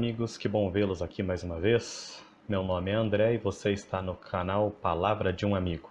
amigos, 0.00 0.38
que 0.38 0.48
bom 0.48 0.70
vê-los 0.70 1.02
aqui 1.02 1.22
mais 1.22 1.42
uma 1.42 1.60
vez. 1.60 2.24
Meu 2.48 2.62
nome 2.62 2.90
é 2.90 2.94
André 2.94 3.34
e 3.34 3.36
você 3.36 3.70
está 3.70 4.00
no 4.00 4.14
canal 4.14 4.70
Palavra 4.70 5.30
de 5.30 5.44
um 5.44 5.54
Amigo. 5.54 5.90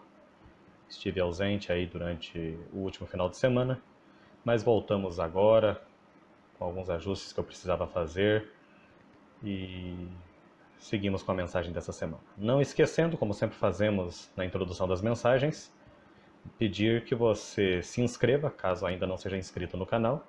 Estive 0.89 1.19
ausente 1.19 1.71
aí 1.71 1.85
durante 1.85 2.57
o 2.73 2.79
último 2.79 3.05
final 3.05 3.29
de 3.29 3.37
semana, 3.37 3.79
mas 4.43 4.63
voltamos 4.63 5.19
agora 5.19 5.79
com 6.57 6.65
alguns 6.65 6.89
ajustes 6.89 7.31
que 7.31 7.39
eu 7.39 7.43
precisava 7.43 7.85
fazer 7.85 8.51
e 9.43 9.93
seguimos 10.79 11.21
com 11.21 11.31
a 11.31 11.35
mensagem 11.35 11.71
dessa 11.71 11.91
semana. 11.91 12.23
Não 12.35 12.59
esquecendo, 12.59 13.15
como 13.15 13.31
sempre 13.31 13.57
fazemos 13.57 14.31
na 14.35 14.43
introdução 14.43 14.87
das 14.87 15.03
mensagens, 15.03 15.71
pedir 16.57 17.05
que 17.05 17.13
você 17.13 17.83
se 17.83 18.01
inscreva, 18.01 18.49
caso 18.49 18.87
ainda 18.87 19.05
não 19.05 19.17
seja 19.17 19.37
inscrito 19.37 19.77
no 19.77 19.85
canal. 19.85 20.25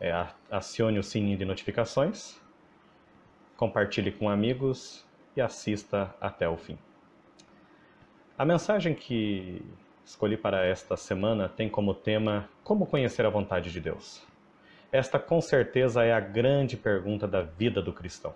É, 0.00 0.26
acione 0.50 0.98
o 0.98 1.02
sininho 1.04 1.38
de 1.38 1.44
notificações, 1.44 2.44
compartilhe 3.56 4.12
com 4.12 4.28
amigos 4.28 5.04
e 5.36 5.40
assista 5.40 6.14
até 6.20 6.48
o 6.48 6.56
fim. 6.56 6.78
A 8.38 8.44
mensagem 8.44 8.94
que 8.94 9.62
escolhi 10.04 10.36
para 10.36 10.64
esta 10.64 10.96
semana 10.96 11.48
tem 11.48 11.68
como 11.68 11.94
tema 11.94 12.48
Como 12.62 12.86
conhecer 12.86 13.24
a 13.24 13.30
vontade 13.30 13.72
de 13.72 13.80
Deus. 13.80 14.26
Esta 14.92 15.18
com 15.18 15.40
certeza 15.40 16.04
é 16.04 16.12
a 16.12 16.20
grande 16.20 16.76
pergunta 16.76 17.26
da 17.26 17.42
vida 17.42 17.82
do 17.82 17.92
cristão. 17.92 18.34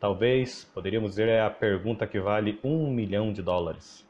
Talvez, 0.00 0.64
poderíamos 0.64 1.12
dizer, 1.12 1.28
é 1.28 1.40
a 1.40 1.48
pergunta 1.48 2.06
que 2.06 2.20
vale 2.20 2.58
um 2.62 2.90
milhão 2.90 3.32
de 3.32 3.40
dólares. 3.40 4.06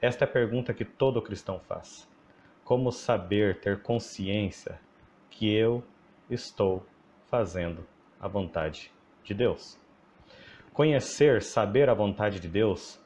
Esta 0.00 0.24
é 0.24 0.26
a 0.26 0.30
pergunta 0.30 0.74
que 0.74 0.84
todo 0.84 1.22
cristão 1.22 1.60
faz. 1.60 2.08
Como 2.64 2.90
saber, 2.90 3.60
ter 3.60 3.82
consciência 3.82 4.80
que 5.30 5.54
eu 5.54 5.84
estou 6.30 6.84
fazendo 7.26 7.86
a 8.18 8.26
vontade 8.26 8.93
de 9.24 9.34
Deus? 9.34 9.78
Conhecer, 10.72 11.42
saber 11.42 11.88
a 11.88 11.94
vontade 11.94 12.40
de 12.40 12.48
Deus, 12.48 13.00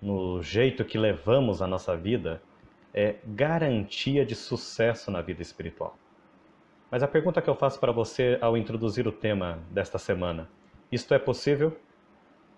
no 0.00 0.42
jeito 0.42 0.84
que 0.84 0.98
levamos 0.98 1.62
a 1.62 1.66
nossa 1.66 1.96
vida, 1.96 2.42
é 2.94 3.16
garantia 3.24 4.24
de 4.24 4.34
sucesso 4.34 5.10
na 5.10 5.20
vida 5.20 5.42
espiritual. 5.42 5.96
Mas 6.90 7.02
a 7.02 7.08
pergunta 7.08 7.42
que 7.42 7.50
eu 7.50 7.54
faço 7.54 7.78
para 7.78 7.92
você 7.92 8.38
ao 8.40 8.56
introduzir 8.56 9.06
o 9.06 9.12
tema 9.12 9.58
desta 9.70 9.98
semana: 9.98 10.48
isto 10.90 11.12
é 11.14 11.18
possível? 11.18 11.76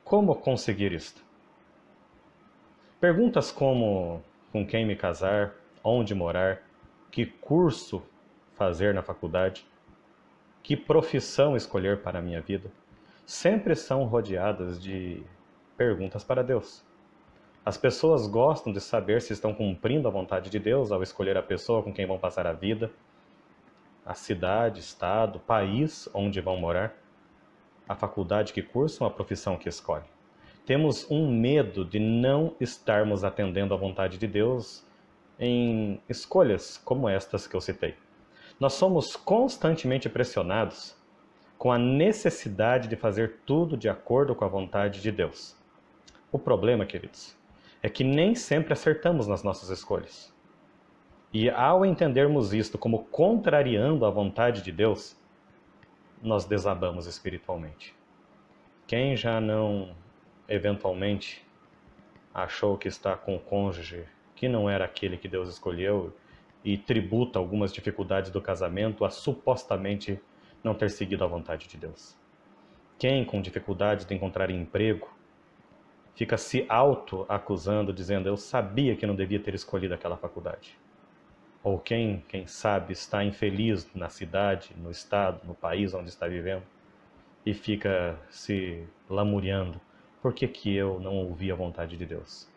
Como 0.04 0.34
conseguir 0.34 0.92
isto? 0.92 1.22
Perguntas 3.00 3.50
como 3.50 4.22
com 4.52 4.66
quem 4.66 4.86
me 4.86 4.97
casar, 4.97 5.54
onde 5.82 6.14
morar, 6.14 6.62
que 7.10 7.27
curso 7.27 8.02
fazer 8.54 8.94
na 8.94 9.02
faculdade, 9.02 9.66
que 10.62 10.77
profissão 10.77 11.56
escolher 11.56 12.03
para 12.03 12.19
a 12.19 12.22
minha 12.22 12.41
vida, 12.41 12.70
sempre 13.27 13.75
são 13.75 14.05
rodeadas 14.05 14.83
de 14.83 15.22
perguntas 15.77 16.25
para 16.25 16.42
Deus. 16.42 16.84
As 17.64 17.77
pessoas 17.77 18.27
gostam 18.27 18.72
de 18.72 18.81
saber 18.81 19.22
se 19.22 19.33
estão 19.33 19.55
cumprindo 19.55 20.08
a 20.08 20.11
vontade 20.11 20.50
de 20.50 20.58
Deus 20.58 20.91
ao 20.91 21.03
escolher 21.03 21.36
a 21.36 21.42
pessoa 21.42 21.83
com 21.83 21.92
quem 21.92 22.06
vão 22.06 22.19
passar 22.19 22.47
a 22.47 22.53
vida, 22.53 22.91
a 24.05 24.14
cidade, 24.14 24.81
estado, 24.81 25.38
país 25.41 26.08
onde 26.14 26.41
vão 26.41 26.56
morar, 26.56 26.94
a 27.88 27.94
faculdade 27.94 28.53
que 28.53 28.62
cursam, 28.62 29.06
a 29.06 29.11
profissão 29.11 29.56
que 29.56 29.69
escolhem 29.69 30.08
temos 30.70 31.11
um 31.11 31.28
medo 31.28 31.84
de 31.84 31.98
não 31.98 32.55
estarmos 32.61 33.25
atendendo 33.25 33.75
à 33.75 33.77
vontade 33.77 34.16
de 34.19 34.28
Deus 34.28 34.86
em 35.36 36.00
escolhas 36.08 36.81
como 36.84 37.08
estas 37.08 37.44
que 37.44 37.56
eu 37.56 37.61
citei. 37.61 37.97
Nós 38.61 38.75
somos 38.75 39.16
constantemente 39.16 40.06
pressionados 40.06 40.94
com 41.56 41.72
a 41.72 41.78
necessidade 41.78 42.88
de 42.88 42.94
fazer 42.94 43.38
tudo 43.47 43.75
de 43.75 43.88
acordo 43.88 44.34
com 44.34 44.44
a 44.44 44.48
vontade 44.48 45.00
de 45.00 45.10
Deus. 45.10 45.56
O 46.31 46.38
problema, 46.38 46.84
queridos, 46.84 47.34
é 47.82 47.88
que 47.88 48.04
nem 48.04 48.34
sempre 48.34 48.75
acertamos 48.75 49.26
nas 49.26 49.43
nossas 49.43 49.70
escolhas. 49.70 50.31
E 51.32 51.49
ao 51.49 51.87
entendermos 51.87 52.53
isto 52.53 52.76
como 52.76 53.04
contrariando 53.06 54.04
a 54.04 54.10
vontade 54.10 54.60
de 54.60 54.70
Deus, 54.70 55.16
nós 56.22 56.44
desabamos 56.44 57.06
espiritualmente. 57.06 57.94
Quem 58.87 59.16
já 59.16 59.41
não 59.41 59.94
eventualmente 60.47 61.43
achou 62.34 62.76
que 62.76 62.88
está 62.88 63.16
com 63.16 63.37
o 63.37 63.41
cônjuge 63.41 64.04
que 64.37 64.49
não 64.49 64.69
era 64.69 64.84
aquele 64.84 65.16
que 65.16 65.28
Deus 65.28 65.49
escolheu 65.49 66.12
e 66.65 66.76
tributa 66.76 67.38
algumas 67.38 67.72
dificuldades 67.72 68.31
do 68.31 68.41
casamento 68.41 69.04
a 69.04 69.10
supostamente 69.10 70.21
não 70.62 70.75
ter 70.75 70.91
seguido 70.91 71.25
a 71.25 71.26
vontade 71.26 71.66
de 71.66 71.76
Deus. 71.76 72.19
Quem 72.98 73.25
com 73.25 73.41
dificuldades 73.41 74.04
de 74.04 74.15
encontrar 74.15 74.50
emprego 74.50 75.09
fica 76.15 76.37
se 76.37 76.66
auto-acusando, 76.69 77.93
dizendo 77.93 78.28
eu 78.28 78.37
sabia 78.37 78.94
que 78.94 79.06
não 79.06 79.15
devia 79.16 79.41
ter 79.41 79.54
escolhido 79.54 79.94
aquela 79.94 80.16
faculdade. 80.16 80.78
Ou 81.62 81.78
quem, 81.78 82.22
quem 82.28 82.47
sabe, 82.47 82.93
está 82.93 83.25
infeliz 83.25 83.88
na 83.94 84.09
cidade, 84.09 84.75
no 84.76 84.91
estado, 84.91 85.47
no 85.47 85.54
país 85.54 85.94
onde 85.94 86.10
está 86.10 86.26
vivendo 86.26 86.62
e 87.44 87.54
fica 87.54 88.19
se 88.28 88.87
lamuriando 89.09 89.81
por 90.20 90.34
que, 90.34 90.47
que 90.47 90.75
eu 90.75 91.00
não 91.00 91.16
ouvi 91.16 91.50
a 91.50 91.54
vontade 91.54 91.97
de 91.97 92.04
Deus? 92.04 92.50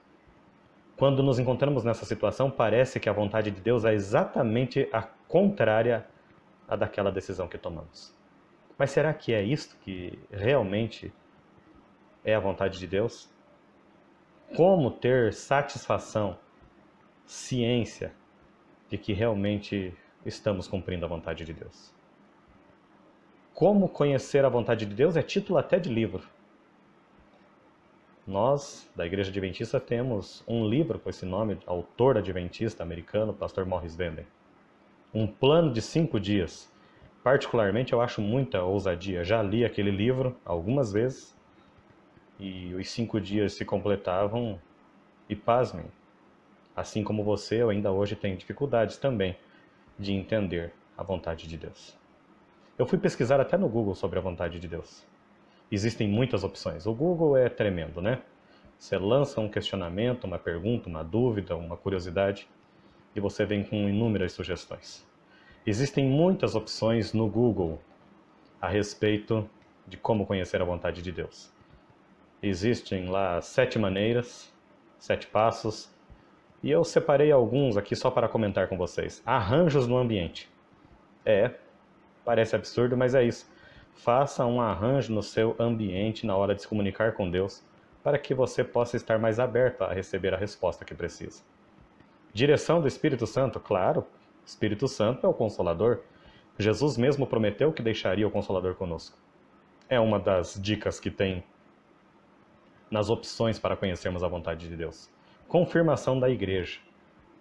Quando 1.04 1.22
nos 1.22 1.38
encontramos 1.38 1.84
nessa 1.84 2.06
situação, 2.06 2.50
parece 2.50 2.98
que 2.98 3.10
a 3.10 3.12
vontade 3.12 3.52
de 3.52 3.60
Deus 3.60 3.84
é 3.84 3.94
exatamente 3.94 4.88
a 4.90 5.02
contrária 5.02 6.08
à 6.66 6.78
daquela 6.78 7.12
decisão 7.12 7.46
que 7.46 7.58
tomamos. 7.58 8.16
Mas 8.78 8.92
será 8.92 9.14
que 9.14 9.34
é 9.34 9.44
isto 9.44 9.76
que 9.82 10.18
realmente 10.32 11.14
é 12.24 12.34
a 12.34 12.40
vontade 12.40 12.80
de 12.80 12.88
Deus? 12.88 13.30
Como 14.56 14.92
ter 14.92 15.34
satisfação, 15.34 16.38
ciência 17.26 18.14
de 18.88 18.98
que 18.98 19.12
realmente 19.12 19.94
estamos 20.26 20.70
cumprindo 20.70 21.06
a 21.06 21.10
vontade 21.10 21.44
de 21.44 21.52
Deus? 21.52 21.94
Como 23.54 23.90
conhecer 23.90 24.46
a 24.46 24.50
vontade 24.50 24.86
de 24.86 24.96
Deus 24.96 25.18
é 25.18 25.22
título 25.22 25.60
até 25.60 25.78
de 25.80 25.90
livro. 25.90 26.24
Nós, 28.26 28.90
da 28.96 29.06
Igreja 29.06 29.30
Adventista, 29.30 29.82
temos 29.82 30.46
um 30.48 30.66
livro 30.66 30.98
com 30.98 31.10
esse 31.10 31.26
nome, 31.26 31.60
autor 31.66 32.18
adventista 32.18 32.82
americano, 32.82 33.34
pastor 33.34 33.66
Morris 33.66 33.98
Venden. 33.98 34.26
Um 35.14 35.28
plano 35.28 35.74
de 35.74 35.82
cinco 35.82 36.22
dias. 36.22 36.72
Particularmente, 37.22 37.92
eu 37.92 38.00
acho 38.00 38.22
muita 38.22 38.64
ousadia. 38.64 39.26
Já 39.26 39.44
li 39.44 39.66
aquele 39.66 39.92
livro 39.92 40.38
algumas 40.46 40.94
vezes 40.94 41.38
e 42.40 42.74
os 42.74 42.90
cinco 42.90 43.20
dias 43.20 43.56
se 43.56 43.66
completavam 43.66 44.58
e 45.28 45.36
pasmem. 45.36 45.88
Assim 46.74 47.04
como 47.04 47.26
você, 47.26 47.62
eu 47.62 47.70
ainda 47.70 47.92
hoje 47.92 48.16
tenho 48.16 48.38
dificuldades 48.38 48.96
também 48.96 49.38
de 50.00 50.14
entender 50.14 50.74
a 50.98 51.04
vontade 51.04 51.46
de 51.46 51.58
Deus. 51.58 51.98
Eu 52.78 52.86
fui 52.86 52.98
pesquisar 52.98 53.42
até 53.42 53.58
no 53.58 53.68
Google 53.68 53.96
sobre 53.96 54.18
a 54.18 54.22
vontade 54.22 54.62
de 54.62 54.68
Deus 54.70 55.06
existem 55.72 56.08
muitas 56.08 56.44
opções. 56.44 56.86
O 56.86 56.94
Google 56.94 57.38
é 57.38 57.50
tremendo, 57.50 58.02
né? 58.02 58.22
Você 58.78 58.98
lança 58.98 59.40
um 59.40 59.48
questionamento, 59.48 60.26
uma 60.26 60.38
pergunta, 60.38 60.90
uma 60.90 61.04
dúvida, 61.04 61.56
uma 61.56 61.78
curiosidade 61.78 62.48
e 63.16 63.20
você 63.20 63.46
vem 63.46 63.64
com 63.64 63.88
inúmeras 63.88 64.34
sugestões. 64.34 65.08
Existem 65.66 66.06
muitas 66.06 66.56
opções 66.56 67.14
no 67.14 67.30
Google 67.30 67.80
a 68.62 68.68
respeito 68.68 69.50
de 69.88 69.96
como 69.96 70.26
conhecer 70.26 70.62
a 70.62 70.66
vontade 70.66 71.02
de 71.02 71.12
Deus. 71.12 71.52
Existem 72.42 73.06
lá 73.06 73.40
sete 73.42 73.80
maneiras, 73.80 74.54
sete 75.00 75.28
passos, 75.28 75.90
e 76.62 76.70
eu 76.72 76.84
separei 76.84 77.32
alguns 77.32 77.78
aqui 77.78 77.96
só 77.96 78.12
para 78.12 78.28
comentar 78.28 78.68
com 78.68 78.78
vocês. 78.78 79.22
Arranjos 79.26 79.88
no 79.88 79.98
ambiente. 79.98 80.50
É, 81.26 81.52
parece 82.26 82.56
absurdo, 82.56 82.98
mas 82.98 83.16
é 83.16 83.24
isso. 83.24 83.50
Faça 83.96 84.46
um 84.46 84.60
arranjo 84.60 85.14
no 85.14 85.24
seu 85.24 85.56
ambiente 85.60 86.26
na 86.26 86.36
hora 86.36 86.54
de 86.54 86.62
se 86.62 86.68
comunicar 86.68 87.14
com 87.14 87.30
Deus, 87.30 87.64
para 88.04 88.18
que 88.18 88.34
você 88.34 88.64
possa 88.64 88.98
estar 88.98 89.18
mais 89.18 89.40
aberto 89.40 89.84
a 89.84 89.94
receber 89.94 90.34
a 90.34 90.38
resposta 90.38 90.84
que 90.84 90.94
precisa. 90.94 91.42
Direção 92.34 92.82
do 92.82 92.88
Espírito 92.88 93.26
Santo, 93.26 93.60
claro, 93.60 94.06
Espírito 94.46 94.88
Santo 94.88 95.26
é 95.26 95.30
o 95.30 95.34
Consolador. 95.34 96.02
Jesus 96.60 96.98
mesmo 96.98 97.26
prometeu 97.26 97.72
que 97.72 97.82
deixaria 97.82 98.28
o 98.28 98.32
Consolador 98.32 98.76
conosco. 98.76 99.18
É 99.88 100.00
uma 100.00 100.20
das 100.20 100.60
dicas 100.62 101.00
que 101.00 101.10
tem 101.10 101.44
nas 102.92 103.10
opções 103.10 103.58
para 103.58 103.76
conhecermos 103.76 104.24
a 104.24 104.28
vontade 104.28 104.68
de 104.68 104.76
Deus. 104.76 105.10
Confirmação 105.48 106.20
da 106.20 106.30
igreja. 106.30 106.80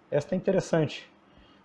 Esta 0.09 0.33
é 0.33 0.37
interessante. 0.37 1.11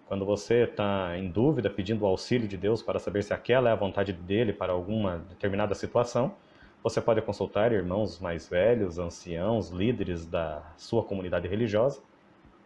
Quando 0.08 0.24
você 0.24 0.64
está 0.64 1.18
em 1.18 1.28
dúvida, 1.28 1.68
pedindo 1.68 2.02
o 2.02 2.06
auxílio 2.06 2.48
de 2.48 2.56
Deus 2.56 2.82
para 2.82 2.98
saber 2.98 3.22
se 3.22 3.34
aquela 3.34 3.68
é 3.68 3.72
a 3.72 3.76
vontade 3.76 4.10
dele 4.10 4.54
para 4.54 4.72
alguma 4.72 5.18
determinada 5.28 5.74
situação, 5.74 6.34
você 6.82 6.98
pode 6.98 7.20
consultar 7.20 7.72
irmãos 7.72 8.18
mais 8.18 8.48
velhos, 8.48 8.98
anciãos, 8.98 9.68
líderes 9.68 10.24
da 10.24 10.62
sua 10.78 11.04
comunidade 11.04 11.46
religiosa 11.46 12.00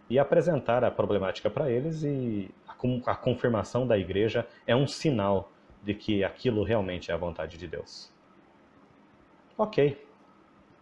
e 0.09 0.21
apresentar 0.21 0.85
a 0.85 0.91
problemática 0.91 1.51
para 1.51 1.69
eles 1.69 2.05
e 2.05 2.49
a 3.05 3.17
confirmação 3.17 3.89
da 3.89 3.99
igreja 3.99 4.47
é 4.65 4.77
um 4.77 4.87
sinal 4.87 5.51
de 5.83 5.95
que 5.95 6.23
aquilo 6.23 6.63
realmente 6.63 7.11
é 7.11 7.15
a 7.15 7.17
vontade 7.17 7.59
de 7.59 7.67
Deus. 7.67 8.09
Ok, 9.59 10.01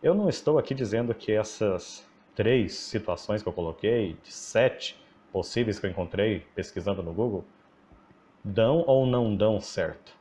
eu 0.03 0.15
não 0.15 0.29
estou 0.29 0.59
aqui 0.59 0.75
dizendo 0.75 1.15
que 1.15 1.33
essas 1.33 2.07
três 2.35 2.75
situações 2.75 3.43
que 3.43 3.49
eu 3.49 3.53
coloquei, 3.53 4.19
de 4.23 4.31
sete 4.31 5.00
possíveis 5.33 5.79
que 5.79 5.87
eu 5.87 5.91
encontrei 5.91 6.47
pesquisando 6.55 7.03
no 7.03 7.13
Google, 7.13 7.45
dão 8.45 8.85
ou 8.87 9.07
não 9.07 9.35
dão 9.35 9.61
certo. 9.61 10.15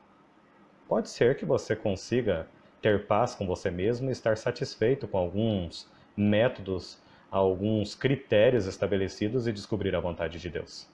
Pode 0.88 1.10
ser 1.10 1.38
que 1.38 1.46
você 1.46 1.76
consiga 1.76 2.48
ter 2.82 3.06
paz 3.06 3.36
com 3.36 3.46
você 3.46 3.70
mesmo 3.70 4.10
e 4.10 4.12
estar 4.12 4.38
satisfeito 4.38 5.08
com 5.08 5.18
alguns 5.18 5.90
métodos, 6.16 7.02
alguns 7.30 7.96
critérios 7.96 8.66
estabelecidos 8.66 9.48
e 9.48 9.54
descobrir 9.54 9.96
a 9.96 10.00
vontade 10.00 10.40
de 10.40 10.50
Deus. 10.50 10.90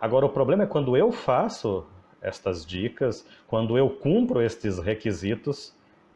Agora, 0.00 0.26
o 0.26 0.30
problema 0.30 0.64
é 0.64 0.66
quando 0.66 0.96
eu 0.96 1.12
faço 1.12 1.86
estas 2.20 2.64
dicas, 2.64 3.26
quando 3.46 3.76
eu 3.76 3.90
cumpro 3.90 4.40
estes 4.40 4.78
requisitos, 4.78 5.74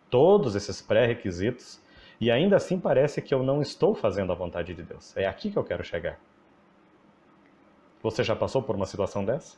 todos 0.08 0.54
esses 0.54 0.80
pré-requisitos, 0.80 1.80
e 2.20 2.30
ainda 2.30 2.56
assim 2.56 2.80
parece 2.80 3.20
que 3.20 3.34
eu 3.34 3.42
não 3.42 3.60
estou 3.60 3.94
fazendo 3.94 4.32
a 4.32 4.34
vontade 4.34 4.72
de 4.74 4.82
Deus. 4.82 5.16
É 5.16 5.26
aqui 5.26 5.50
que 5.50 5.56
eu 5.56 5.64
quero 5.64 5.84
chegar. 5.84 6.18
Você 8.06 8.22
já 8.22 8.36
passou 8.36 8.62
por 8.62 8.76
uma 8.76 8.86
situação 8.86 9.24
dessa? 9.24 9.56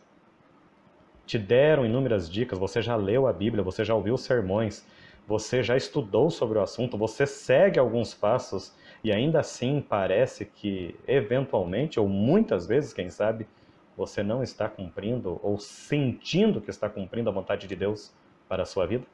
Te 1.27 1.39
deram 1.39 1.85
inúmeras 1.85 2.31
dicas, 2.31 2.59
você 2.59 2.81
já 2.81 2.97
leu 2.97 3.27
a 3.27 3.33
Bíblia, 3.33 3.62
você 3.62 3.85
já 3.85 3.95
ouviu 3.95 4.17
sermões, 4.17 4.87
você 5.27 5.62
já 5.62 5.77
estudou 5.77 6.31
sobre 6.31 6.56
o 6.56 6.62
assunto, 6.62 6.97
você 6.97 7.27
segue 7.27 7.79
alguns 7.79 8.15
passos 8.15 8.75
e 9.05 9.12
ainda 9.12 9.41
assim 9.41 9.85
parece 9.87 10.47
que, 10.47 10.99
eventualmente, 11.06 12.00
ou 12.00 12.09
muitas 12.09 12.67
vezes, 12.67 12.95
quem 12.95 13.11
sabe, 13.11 13.47
você 13.95 14.23
não 14.23 14.43
está 14.43 14.67
cumprindo 14.67 15.39
ou 15.43 15.59
sentindo 15.59 16.62
que 16.62 16.71
está 16.71 16.89
cumprindo 16.89 17.29
a 17.29 17.33
vontade 17.35 17.67
de 17.67 17.77
Deus 17.77 18.15
para 18.49 18.62
a 18.62 18.67
sua 18.67 18.87
vida? 18.87 19.05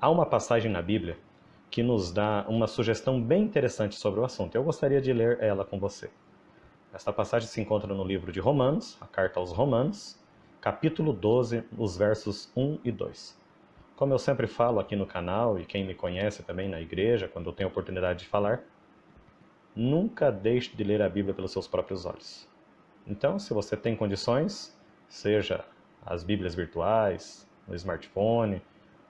Há 0.00 0.08
uma 0.08 0.24
passagem 0.24 0.70
na 0.70 0.80
Bíblia 0.80 1.18
que 1.68 1.82
nos 1.82 2.12
dá 2.12 2.46
uma 2.48 2.68
sugestão 2.68 3.20
bem 3.20 3.42
interessante 3.42 3.96
sobre 3.96 4.20
o 4.20 4.24
assunto. 4.24 4.54
Eu 4.54 4.62
gostaria 4.62 5.00
de 5.00 5.12
ler 5.12 5.42
ela 5.42 5.64
com 5.64 5.80
você. 5.80 6.08
Esta 6.92 7.12
passagem 7.12 7.46
se 7.46 7.60
encontra 7.60 7.92
no 7.92 8.02
livro 8.02 8.32
de 8.32 8.40
Romanos, 8.40 8.96
a 8.98 9.06
carta 9.06 9.38
aos 9.38 9.52
Romanos, 9.52 10.18
capítulo 10.58 11.12
12, 11.12 11.62
os 11.76 11.98
versos 11.98 12.50
1 12.56 12.78
e 12.82 12.90
2. 12.90 13.38
Como 13.94 14.14
eu 14.14 14.18
sempre 14.18 14.46
falo 14.46 14.80
aqui 14.80 14.96
no 14.96 15.04
canal 15.04 15.58
e 15.58 15.66
quem 15.66 15.86
me 15.86 15.94
conhece 15.94 16.42
também 16.42 16.66
na 16.66 16.80
igreja, 16.80 17.28
quando 17.28 17.50
eu 17.50 17.52
tenho 17.52 17.68
oportunidade 17.68 18.20
de 18.20 18.26
falar, 18.26 18.62
nunca 19.76 20.32
deixe 20.32 20.74
de 20.74 20.82
ler 20.82 21.02
a 21.02 21.10
Bíblia 21.10 21.34
pelos 21.34 21.52
seus 21.52 21.68
próprios 21.68 22.06
olhos. 22.06 22.48
Então, 23.06 23.38
se 23.38 23.52
você 23.52 23.76
tem 23.76 23.94
condições, 23.94 24.74
seja 25.08 25.66
as 26.06 26.24
Bíblias 26.24 26.54
virtuais, 26.54 27.46
no 27.66 27.74
smartphone, 27.74 28.62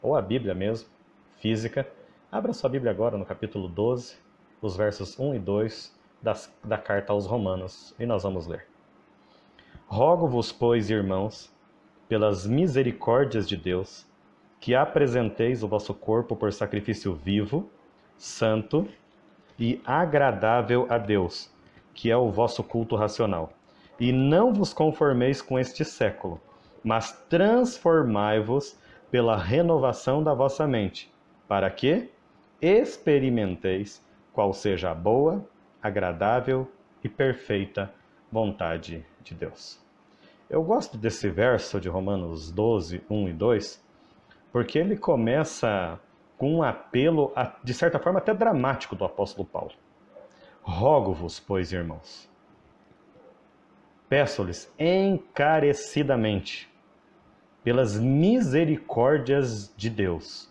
ou 0.02 0.16
a 0.16 0.20
Bíblia 0.20 0.52
mesmo, 0.52 0.88
física, 1.36 1.88
abra 2.30 2.52
sua 2.52 2.68
Bíblia 2.68 2.90
agora 2.90 3.16
no 3.16 3.24
capítulo 3.24 3.68
12, 3.68 4.16
os 4.60 4.76
versos 4.76 5.16
1 5.16 5.36
e 5.36 5.38
2 5.38 5.97
das, 6.20 6.52
da 6.64 6.78
carta 6.78 7.12
aos 7.12 7.26
Romanos, 7.26 7.94
e 7.98 8.06
nós 8.06 8.22
vamos 8.22 8.46
ler. 8.46 8.66
Rogo-vos, 9.86 10.52
pois, 10.52 10.90
irmãos, 10.90 11.52
pelas 12.08 12.46
misericórdias 12.46 13.48
de 13.48 13.56
Deus, 13.56 14.06
que 14.60 14.74
apresenteis 14.74 15.62
o 15.62 15.68
vosso 15.68 15.94
corpo 15.94 16.34
por 16.34 16.52
sacrifício 16.52 17.14
vivo, 17.14 17.70
santo 18.16 18.88
e 19.58 19.80
agradável 19.84 20.86
a 20.88 20.98
Deus, 20.98 21.50
que 21.94 22.10
é 22.10 22.16
o 22.16 22.30
vosso 22.30 22.62
culto 22.62 22.96
racional. 22.96 23.52
E 23.98 24.12
não 24.12 24.52
vos 24.52 24.72
conformeis 24.72 25.42
com 25.42 25.58
este 25.58 25.84
século, 25.84 26.40
mas 26.82 27.12
transformai-vos 27.28 28.78
pela 29.10 29.36
renovação 29.36 30.22
da 30.22 30.34
vossa 30.34 30.66
mente, 30.66 31.12
para 31.46 31.70
que 31.70 32.10
experimenteis 32.60 34.04
qual 34.32 34.52
seja 34.52 34.90
a 34.90 34.94
boa, 34.94 35.44
agradável 35.82 36.70
e 37.02 37.08
perfeita 37.08 37.92
vontade 38.30 39.04
de 39.22 39.34
Deus. 39.34 39.80
Eu 40.48 40.62
gosto 40.62 40.96
desse 40.96 41.28
verso 41.28 41.80
de 41.80 41.88
Romanos 41.88 42.50
12, 42.50 43.02
1 43.08 43.28
e 43.28 43.32
2, 43.32 43.84
porque 44.50 44.78
ele 44.78 44.96
começa 44.96 46.00
com 46.38 46.56
um 46.56 46.62
apelo, 46.62 47.32
de 47.62 47.74
certa 47.74 47.98
forma 47.98 48.18
até 48.18 48.32
dramático, 48.32 48.96
do 48.96 49.04
apóstolo 49.04 49.46
Paulo. 49.46 49.72
Rogo-vos, 50.62 51.40
pois, 51.40 51.72
irmãos, 51.72 52.30
peço-lhes 54.08 54.72
encarecidamente, 54.78 56.72
pelas 57.62 57.98
misericórdias 57.98 59.72
de 59.76 59.90
Deus. 59.90 60.47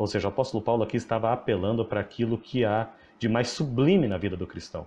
Ou 0.00 0.06
seja, 0.06 0.28
o 0.28 0.30
apóstolo 0.30 0.64
Paulo 0.64 0.82
aqui 0.82 0.96
estava 0.96 1.30
apelando 1.30 1.84
para 1.84 2.00
aquilo 2.00 2.38
que 2.38 2.64
há 2.64 2.88
de 3.18 3.28
mais 3.28 3.48
sublime 3.48 4.08
na 4.08 4.16
vida 4.16 4.34
do 4.34 4.46
cristão. 4.46 4.86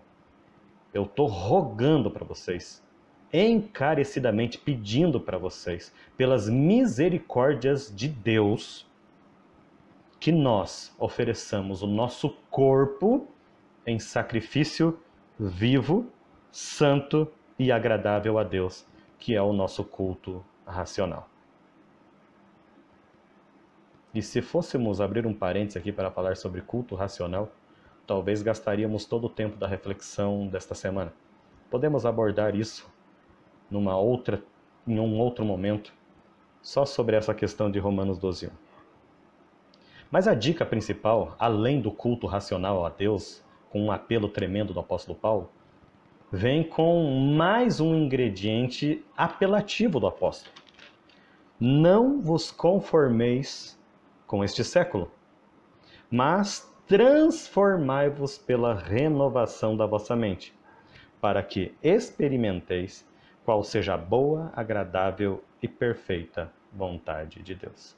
Eu 0.91 1.03
estou 1.03 1.27
rogando 1.27 2.09
para 2.09 2.25
vocês, 2.25 2.83
encarecidamente 3.31 4.57
pedindo 4.57 5.19
para 5.19 5.37
vocês, 5.37 5.93
pelas 6.17 6.49
misericórdias 6.49 7.95
de 7.95 8.07
Deus, 8.07 8.87
que 10.19 10.31
nós 10.31 10.91
ofereçamos 10.97 11.83
o 11.83 11.87
nosso 11.87 12.31
corpo 12.49 13.27
em 13.85 13.99
sacrifício 13.99 14.97
vivo, 15.37 16.07
santo 16.51 17.31
e 17.59 17.71
agradável 17.71 18.39
a 18.39 18.43
Deus, 18.43 18.83
que 19.19 19.35
é 19.35 19.41
o 19.43 19.53
nosso 19.53 19.83
culto 19.83 20.43
racional. 20.65 21.29
E 24.13 24.21
se 24.21 24.41
fôssemos 24.41 25.01
abrir 25.01 25.25
um 25.25 25.33
parênteses 25.33 25.77
aqui 25.77 25.91
para 25.91 26.11
falar 26.11 26.37
sobre 26.37 26.61
culto 26.61 26.93
racional, 26.93 27.51
talvez 28.05 28.43
gastaríamos 28.43 29.05
todo 29.05 29.25
o 29.25 29.29
tempo 29.29 29.57
da 29.57 29.67
reflexão 29.67 30.47
desta 30.47 30.75
semana. 30.75 31.11
Podemos 31.71 32.05
abordar 32.05 32.55
isso 32.55 32.87
numa 33.71 33.97
outra, 33.97 34.43
em 34.87 34.99
um 34.99 35.17
outro 35.19 35.43
momento, 35.43 35.91
só 36.61 36.85
sobre 36.85 37.15
essa 37.15 37.33
questão 37.33 37.71
de 37.71 37.79
Romanos 37.79 38.19
12. 38.19 38.51
Mas 40.11 40.27
a 40.27 40.35
dica 40.35 40.63
principal, 40.63 41.35
além 41.39 41.81
do 41.81 41.91
culto 41.91 42.27
racional 42.27 42.85
a 42.85 42.89
Deus, 42.89 43.43
com 43.71 43.81
um 43.81 43.91
apelo 43.91 44.29
tremendo 44.29 44.71
do 44.71 44.79
apóstolo 44.79 45.17
Paulo, 45.17 45.49
vem 46.31 46.63
com 46.63 47.33
mais 47.35 47.79
um 47.79 47.95
ingrediente 47.95 49.03
apelativo 49.17 49.99
do 49.99 50.05
apóstolo. 50.05 50.53
Não 51.59 52.21
vos 52.21 52.51
conformeis 52.51 53.81
com 54.33 54.43
este 54.43 54.63
século, 54.63 55.11
mas 56.09 56.67
transformai-vos 56.87 58.35
pela 58.35 58.73
renovação 58.73 59.77
da 59.77 59.85
vossa 59.85 60.15
mente, 60.15 60.57
para 61.21 61.43
que 61.43 61.75
experimenteis 61.83 63.07
qual 63.45 63.63
seja 63.63 63.93
a 63.93 63.97
boa, 63.97 64.51
agradável 64.55 65.43
e 65.61 65.67
perfeita 65.67 66.51
vontade 66.71 67.43
de 67.43 67.53
Deus. 67.53 67.95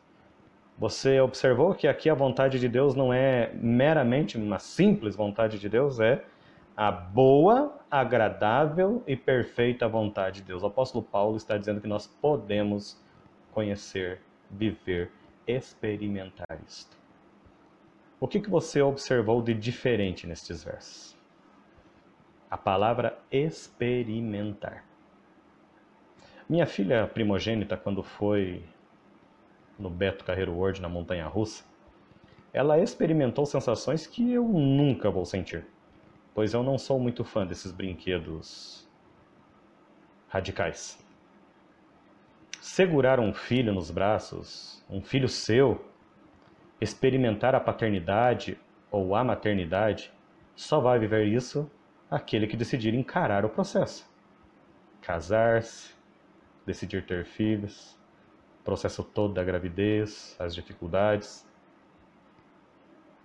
Você 0.78 1.22
observou 1.22 1.74
que 1.74 1.88
aqui 1.88 2.10
a 2.10 2.14
vontade 2.14 2.60
de 2.60 2.68
Deus 2.68 2.96
não 2.96 3.14
é 3.14 3.54
meramente 3.54 4.38
uma 4.38 4.60
simples 4.60 5.16
vontade 5.16 5.58
de 5.58 5.70
Deus, 5.70 6.02
é 6.02 6.22
a 6.76 6.92
boa, 6.92 7.80
agradável 7.90 9.02
e 9.08 9.16
perfeita 9.16 9.88
vontade 9.88 10.42
de 10.42 10.48
Deus. 10.48 10.64
O 10.64 10.66
apóstolo 10.66 11.02
Paulo 11.02 11.38
está 11.38 11.58
dizendo 11.58 11.80
que 11.80 11.88
nós 11.88 12.06
podemos 12.06 13.02
conhecer, 13.54 14.20
viver, 14.52 15.10
experimentar 15.48 16.60
isto. 16.68 16.98
O 18.20 18.28
que, 18.28 18.40
que 18.40 18.50
você 18.50 18.82
observou 18.82 19.42
de 19.42 19.54
diferente 19.54 20.26
nestes 20.26 20.64
versos? 20.64 21.18
A 22.50 22.58
palavra 22.58 23.20
experimentar. 23.30 24.86
Minha 26.48 26.66
filha 26.66 27.08
primogênita, 27.08 27.76
quando 27.76 28.02
foi 28.02 28.64
no 29.78 29.90
Beto 29.90 30.24
Carreiro 30.24 30.54
World, 30.54 30.82
na 30.82 30.88
Montanha 30.88 31.28
Russa, 31.28 31.66
ela 32.54 32.80
experimentou 32.80 33.46
sensações 33.46 34.08
que 34.08 34.32
eu 34.32 34.48
nunca 34.48 35.12
vou 35.12 35.26
sentir, 35.26 35.66
pois 36.34 36.54
eu 36.54 36.64
não 36.64 36.78
sou 36.78 37.00
muito 37.00 37.26
fã 37.26 37.46
desses 37.46 37.72
brinquedos 37.72 38.88
radicais. 40.30 41.05
Segurar 42.66 43.20
um 43.20 43.32
filho 43.32 43.72
nos 43.72 43.92
braços, 43.92 44.84
um 44.90 45.00
filho 45.00 45.30
seu, 45.30 45.86
experimentar 46.82 47.54
a 47.54 47.60
paternidade 47.60 48.60
ou 48.90 49.14
a 49.16 49.24
maternidade, 49.24 50.12
só 50.56 50.80
vai 50.80 50.98
viver 50.98 51.26
isso 51.28 51.70
aquele 52.10 52.48
que 52.48 52.58
decidir 52.58 52.96
encarar 52.96 53.46
o 53.46 53.50
processo. 53.50 54.12
Casar-se, 55.00 55.94
decidir 56.66 57.06
ter 57.06 57.24
filhos, 57.24 57.96
processo 58.64 59.04
todo 59.04 59.36
da 59.36 59.44
gravidez, 59.44 60.36
as 60.40 60.56
dificuldades. 60.56 61.48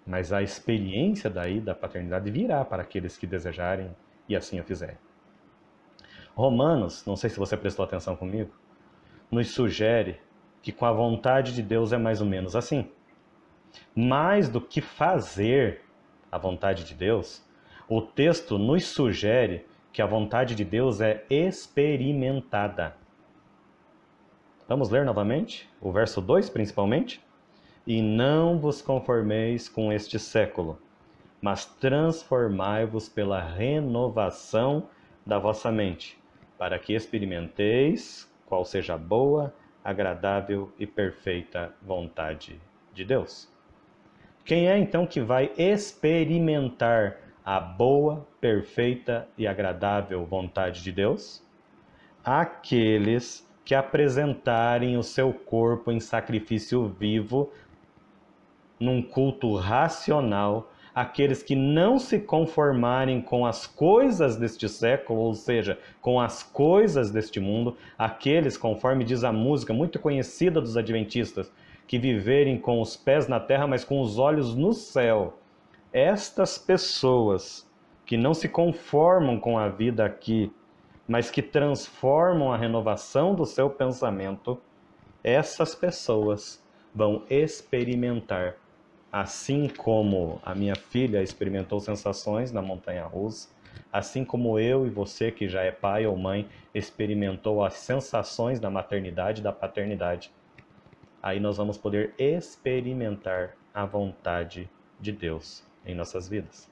Mas 0.06 0.34
a 0.34 0.42
experiência 0.42 1.30
daí 1.30 1.62
da 1.62 1.74
paternidade 1.74 2.30
virá 2.30 2.62
para 2.62 2.82
aqueles 2.82 3.16
que 3.16 3.26
desejarem 3.26 3.96
e 4.28 4.36
assim 4.36 4.60
o 4.60 4.64
fizerem. 4.64 4.98
Romanos, 6.34 7.06
não 7.06 7.16
sei 7.16 7.30
se 7.30 7.38
você 7.38 7.56
prestou 7.56 7.86
atenção 7.86 8.14
comigo, 8.14 8.54
nos 9.30 9.50
sugere 9.50 10.20
que 10.62 10.72
com 10.72 10.84
a 10.84 10.92
vontade 10.92 11.54
de 11.54 11.62
Deus 11.62 11.92
é 11.92 11.98
mais 11.98 12.20
ou 12.20 12.26
menos 12.26 12.56
assim. 12.56 12.88
Mais 13.94 14.48
do 14.48 14.60
que 14.60 14.80
fazer 14.80 15.82
a 16.30 16.36
vontade 16.38 16.84
de 16.84 16.94
Deus, 16.94 17.44
o 17.88 18.00
texto 18.02 18.58
nos 18.58 18.86
sugere 18.86 19.66
que 19.92 20.02
a 20.02 20.06
vontade 20.06 20.54
de 20.54 20.64
Deus 20.64 21.00
é 21.00 21.24
experimentada. 21.28 22.96
Vamos 24.68 24.88
ler 24.88 25.04
novamente 25.04 25.68
o 25.80 25.90
verso 25.90 26.20
2, 26.20 26.48
principalmente? 26.50 27.20
E 27.86 28.00
não 28.00 28.58
vos 28.58 28.80
conformeis 28.80 29.68
com 29.68 29.92
este 29.92 30.18
século, 30.18 30.78
mas 31.42 31.64
transformai-vos 31.64 33.08
pela 33.08 33.40
renovação 33.40 34.88
da 35.26 35.38
vossa 35.38 35.72
mente, 35.72 36.16
para 36.56 36.78
que 36.78 36.94
experimenteis 36.94 38.29
qual 38.50 38.64
seja 38.64 38.94
a 38.94 38.98
boa, 38.98 39.54
agradável 39.82 40.72
e 40.76 40.84
perfeita 40.84 41.72
vontade 41.80 42.60
de 42.92 43.04
Deus. 43.04 43.48
Quem 44.44 44.68
é 44.68 44.76
então 44.76 45.06
que 45.06 45.20
vai 45.20 45.52
experimentar 45.56 47.18
a 47.44 47.60
boa, 47.60 48.26
perfeita 48.40 49.28
e 49.38 49.46
agradável 49.46 50.26
vontade 50.26 50.82
de 50.82 50.90
Deus? 50.90 51.46
Aqueles 52.24 53.48
que 53.64 53.72
apresentarem 53.72 54.96
o 54.96 55.02
seu 55.04 55.32
corpo 55.32 55.92
em 55.92 56.00
sacrifício 56.00 56.88
vivo, 56.88 57.52
num 58.80 59.00
culto 59.00 59.54
racional, 59.54 60.72
aqueles 61.00 61.42
que 61.42 61.56
não 61.56 61.98
se 61.98 62.18
conformarem 62.18 63.22
com 63.22 63.46
as 63.46 63.66
coisas 63.66 64.36
deste 64.36 64.68
século, 64.68 65.20
ou 65.20 65.34
seja, 65.34 65.78
com 65.98 66.20
as 66.20 66.42
coisas 66.42 67.10
deste 67.10 67.40
mundo, 67.40 67.74
aqueles, 67.96 68.58
conforme 68.58 69.02
diz 69.02 69.24
a 69.24 69.32
música 69.32 69.72
muito 69.72 69.98
conhecida 69.98 70.60
dos 70.60 70.76
adventistas, 70.76 71.50
que 71.86 71.98
viverem 71.98 72.58
com 72.58 72.82
os 72.82 72.98
pés 72.98 73.26
na 73.26 73.40
terra, 73.40 73.66
mas 73.66 73.82
com 73.82 73.98
os 74.02 74.18
olhos 74.18 74.54
no 74.54 74.74
céu. 74.74 75.38
Estas 75.90 76.58
pessoas 76.58 77.66
que 78.04 78.18
não 78.18 78.34
se 78.34 78.46
conformam 78.46 79.40
com 79.40 79.58
a 79.58 79.68
vida 79.68 80.04
aqui, 80.04 80.52
mas 81.08 81.30
que 81.30 81.40
transformam 81.40 82.52
a 82.52 82.58
renovação 82.58 83.34
do 83.34 83.46
seu 83.46 83.70
pensamento, 83.70 84.58
essas 85.24 85.74
pessoas 85.74 86.62
vão 86.94 87.22
experimentar, 87.30 88.56
assim 89.12 89.68
como 89.68 90.40
a 90.44 90.54
minha 90.54 90.76
filha 90.76 91.22
experimentou 91.22 91.80
sensações 91.80 92.52
na 92.52 92.62
montanha 92.62 93.04
russa, 93.04 93.48
assim 93.92 94.24
como 94.24 94.58
eu 94.58 94.86
e 94.86 94.90
você 94.90 95.32
que 95.32 95.48
já 95.48 95.62
é 95.62 95.72
pai 95.72 96.06
ou 96.06 96.16
mãe 96.16 96.48
experimentou 96.74 97.64
as 97.64 97.74
sensações 97.74 98.60
da 98.60 98.70
maternidade 98.70 99.40
e 99.40 99.44
da 99.44 99.52
paternidade. 99.52 100.30
Aí 101.22 101.40
nós 101.40 101.56
vamos 101.56 101.76
poder 101.76 102.14
experimentar 102.18 103.56
a 103.74 103.84
vontade 103.84 104.70
de 105.00 105.12
Deus 105.12 105.64
em 105.84 105.94
nossas 105.94 106.28
vidas. 106.28 106.68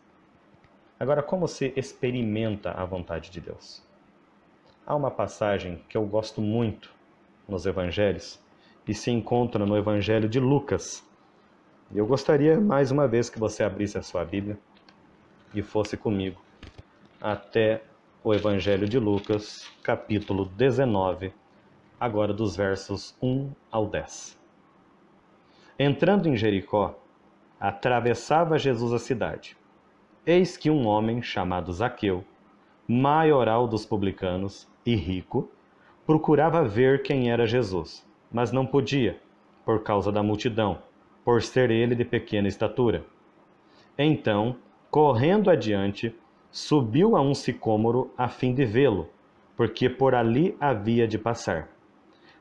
Agora, 0.98 1.22
como 1.22 1.46
se 1.46 1.72
experimenta 1.76 2.72
a 2.72 2.84
vontade 2.84 3.30
de 3.30 3.40
Deus? 3.40 3.82
Há 4.86 4.96
uma 4.96 5.10
passagem 5.10 5.84
que 5.88 5.96
eu 5.96 6.06
gosto 6.06 6.40
muito 6.40 6.90
nos 7.46 7.66
evangelhos 7.66 8.40
e 8.86 8.94
se 8.94 9.10
encontra 9.10 9.66
no 9.66 9.76
Evangelho 9.76 10.28
de 10.28 10.40
Lucas. 10.40 11.06
Eu 11.94 12.06
gostaria 12.06 12.60
mais 12.60 12.90
uma 12.90 13.08
vez 13.08 13.30
que 13.30 13.38
você 13.38 13.62
abrisse 13.62 13.96
a 13.96 14.02
sua 14.02 14.22
Bíblia 14.22 14.58
e 15.54 15.62
fosse 15.62 15.96
comigo 15.96 16.38
até 17.18 17.82
o 18.22 18.34
Evangelho 18.34 18.86
de 18.86 18.98
Lucas, 18.98 19.66
capítulo 19.82 20.44
19, 20.44 21.32
agora 21.98 22.34
dos 22.34 22.54
versos 22.54 23.16
1 23.22 23.50
ao 23.72 23.86
10. 23.86 24.38
Entrando 25.78 26.28
em 26.28 26.36
Jericó, 26.36 26.94
atravessava 27.58 28.58
Jesus 28.58 28.92
a 28.92 28.98
cidade. 28.98 29.56
Eis 30.26 30.58
que 30.58 30.68
um 30.68 30.86
homem 30.86 31.22
chamado 31.22 31.72
Zaqueu, 31.72 32.22
maioral 32.86 33.66
dos 33.66 33.86
publicanos, 33.86 34.68
e 34.84 34.94
rico, 34.94 35.50
procurava 36.04 36.62
ver 36.62 37.02
quem 37.02 37.30
era 37.30 37.46
Jesus, 37.46 38.06
mas 38.30 38.52
não 38.52 38.66
podia, 38.66 39.18
por 39.64 39.82
causa 39.82 40.12
da 40.12 40.22
multidão, 40.22 40.82
por 41.28 41.42
ser 41.42 41.70
ele 41.70 41.94
de 41.94 42.06
pequena 42.06 42.48
estatura. 42.48 43.04
Então, 43.98 44.56
correndo 44.90 45.50
adiante, 45.50 46.16
subiu 46.50 47.14
a 47.14 47.20
um 47.20 47.34
sicômoro 47.34 48.10
a 48.16 48.28
fim 48.28 48.54
de 48.54 48.64
vê-lo, 48.64 49.10
porque 49.54 49.90
por 49.90 50.14
ali 50.14 50.56
havia 50.58 51.06
de 51.06 51.18
passar. 51.18 51.68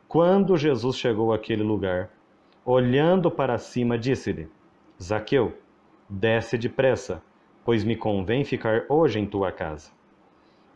Quando 0.07 0.55
Jesus 0.55 0.95
chegou 0.95 1.33
àquele 1.33 1.63
lugar, 1.63 2.11
olhando 2.63 3.29
para 3.29 3.57
cima, 3.57 3.97
disse-lhe: 3.97 4.47
Zaqueu, 5.03 5.57
desce 6.07 6.57
depressa, 6.57 7.21
pois 7.65 7.83
me 7.83 7.97
convém 7.97 8.45
ficar 8.45 8.85
hoje 8.87 9.19
em 9.19 9.25
tua 9.25 9.51
casa. 9.51 9.91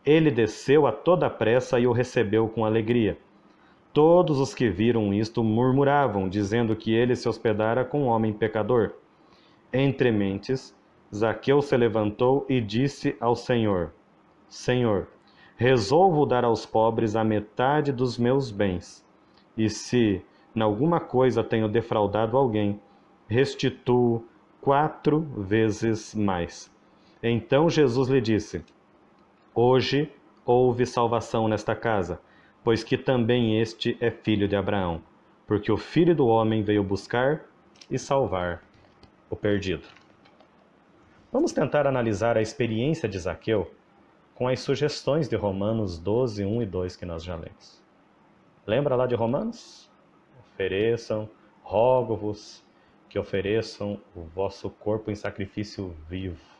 Ele 0.04 0.30
desceu 0.30 0.86
a 0.86 0.92
toda 0.92 1.30
pressa 1.30 1.80
e 1.80 1.86
o 1.86 1.92
recebeu 1.92 2.46
com 2.46 2.62
alegria. 2.62 3.16
Todos 3.92 4.38
os 4.38 4.54
que 4.54 4.70
viram 4.70 5.12
isto 5.12 5.44
murmuravam, 5.44 6.28
dizendo 6.28 6.74
que 6.74 6.94
ele 6.94 7.14
se 7.14 7.28
hospedara 7.28 7.84
com 7.84 8.04
um 8.04 8.06
homem 8.06 8.32
pecador. 8.32 8.94
Entre 9.70 10.10
mentes, 10.10 10.74
Zaqueu 11.14 11.60
se 11.60 11.76
levantou 11.76 12.46
e 12.48 12.58
disse 12.58 13.14
ao 13.20 13.36
Senhor: 13.36 13.92
Senhor, 14.48 15.08
resolvo 15.56 16.24
dar 16.24 16.42
aos 16.42 16.64
pobres 16.64 17.14
a 17.14 17.22
metade 17.22 17.92
dos 17.92 18.16
meus 18.16 18.50
bens. 18.50 19.06
E 19.56 19.68
se, 19.68 20.22
em 20.56 20.60
alguma 20.62 20.98
coisa, 20.98 21.44
tenho 21.44 21.68
defraudado 21.68 22.38
alguém, 22.38 22.80
restituo 23.28 24.24
quatro 24.60 25.20
vezes 25.36 26.14
mais. 26.14 26.72
Então 27.22 27.68
Jesus 27.68 28.08
lhe 28.08 28.22
disse: 28.22 28.64
Hoje 29.54 30.10
houve 30.46 30.86
salvação 30.86 31.46
nesta 31.46 31.74
casa, 31.74 32.20
pois 32.62 32.82
que 32.84 32.96
também 32.96 33.60
este 33.60 33.96
é 34.00 34.10
filho 34.10 34.48
de 34.48 34.56
Abraão, 34.56 35.02
porque 35.46 35.70
o 35.70 35.76
filho 35.76 36.14
do 36.14 36.26
homem 36.26 36.62
veio 36.62 36.82
buscar 36.82 37.44
e 37.90 37.98
salvar 37.98 38.62
o 39.28 39.36
perdido. 39.36 39.86
Vamos 41.32 41.52
tentar 41.52 41.86
analisar 41.86 42.36
a 42.36 42.42
experiência 42.42 43.08
de 43.08 43.18
Zaqueu 43.18 43.70
com 44.34 44.48
as 44.48 44.60
sugestões 44.60 45.28
de 45.28 45.36
Romanos 45.36 45.98
12, 45.98 46.44
1 46.44 46.62
e 46.62 46.66
2 46.66 46.96
que 46.96 47.06
nós 47.06 47.24
já 47.24 47.34
lemos. 47.34 47.82
Lembra 48.66 48.94
lá 48.96 49.06
de 49.06 49.14
Romanos? 49.14 49.90
Ofereçam, 50.40 51.28
rogo-vos 51.62 52.64
que 53.08 53.18
ofereçam 53.18 54.00
o 54.14 54.22
vosso 54.22 54.70
corpo 54.70 55.10
em 55.10 55.14
sacrifício 55.14 55.94
vivo 56.08 56.52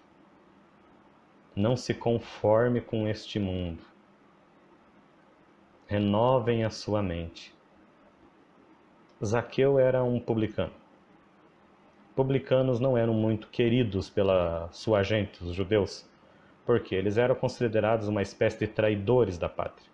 não 1.55 1.77
se 1.77 1.93
conforme 1.93 2.81
com 2.81 3.07
este 3.07 3.39
mundo. 3.39 3.83
Renovem 5.93 6.65
a 6.65 6.71
sua 6.71 7.03
mente. 7.03 7.55
Zaqueu 9.23 9.79
era 9.79 10.03
um 10.03 10.19
publicano. 10.19 10.73
Publicanos 12.17 12.81
não 12.81 12.97
eram 12.97 13.13
muito 13.13 13.49
queridos 13.49 14.09
pela 14.09 14.71
sua 14.73 15.03
gente, 15.03 15.45
os 15.45 15.53
judeus, 15.55 16.09
porque 16.65 16.95
eles 16.95 17.19
eram 17.19 17.35
considerados 17.35 18.09
uma 18.09 18.23
espécie 18.23 18.61
de 18.61 18.69
traidores 18.69 19.37
da 19.37 19.51
pátria. 19.51 19.87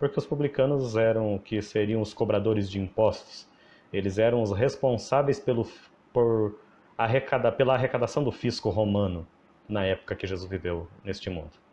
Porque 0.00 0.18
os 0.18 0.26
publicanos 0.26 0.96
eram 0.96 1.38
que 1.38 1.62
seriam 1.62 2.02
os 2.02 2.12
cobradores 2.12 2.68
de 2.68 2.80
impostos. 2.80 3.48
Eles 3.92 4.18
eram 4.18 4.42
os 4.42 4.50
responsáveis 4.50 5.38
pelo, 5.38 5.64
por 6.12 6.58
arrecada, 6.98 7.52
pela 7.52 7.74
arrecadação 7.74 8.24
do 8.24 8.32
fisco 8.32 8.68
romano 8.68 9.24
na 9.68 9.84
época 9.84 10.16
que 10.16 10.26
Jesus 10.26 10.50
viveu 10.50 10.88
neste 11.04 11.30
mundo. 11.30 11.65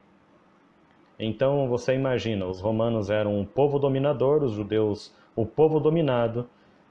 Então 1.20 1.67
você 1.67 1.93
imagina, 1.93 2.46
os 2.46 2.60
romanos 2.60 3.10
eram 3.10 3.39
um 3.39 3.46
povo 3.46 3.77
dominador, 3.77 4.43
os 4.43 4.53
judeus 4.53 5.13
o 5.36 5.46
povo 5.46 5.79
dominado, 5.79 6.48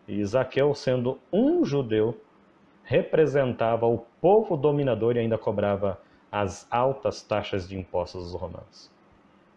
e 0.06 0.24
Zaqueu, 0.24 0.74
sendo 0.74 1.18
um 1.32 1.64
judeu, 1.64 2.20
representava 2.82 3.86
o 3.86 3.98
povo 4.20 4.56
dominador 4.56 5.16
e 5.16 5.20
ainda 5.20 5.38
cobrava 5.38 6.00
as 6.30 6.66
altas 6.70 7.22
taxas 7.22 7.68
de 7.68 7.78
impostos 7.78 8.24
dos 8.24 8.40
romanos. 8.40 8.90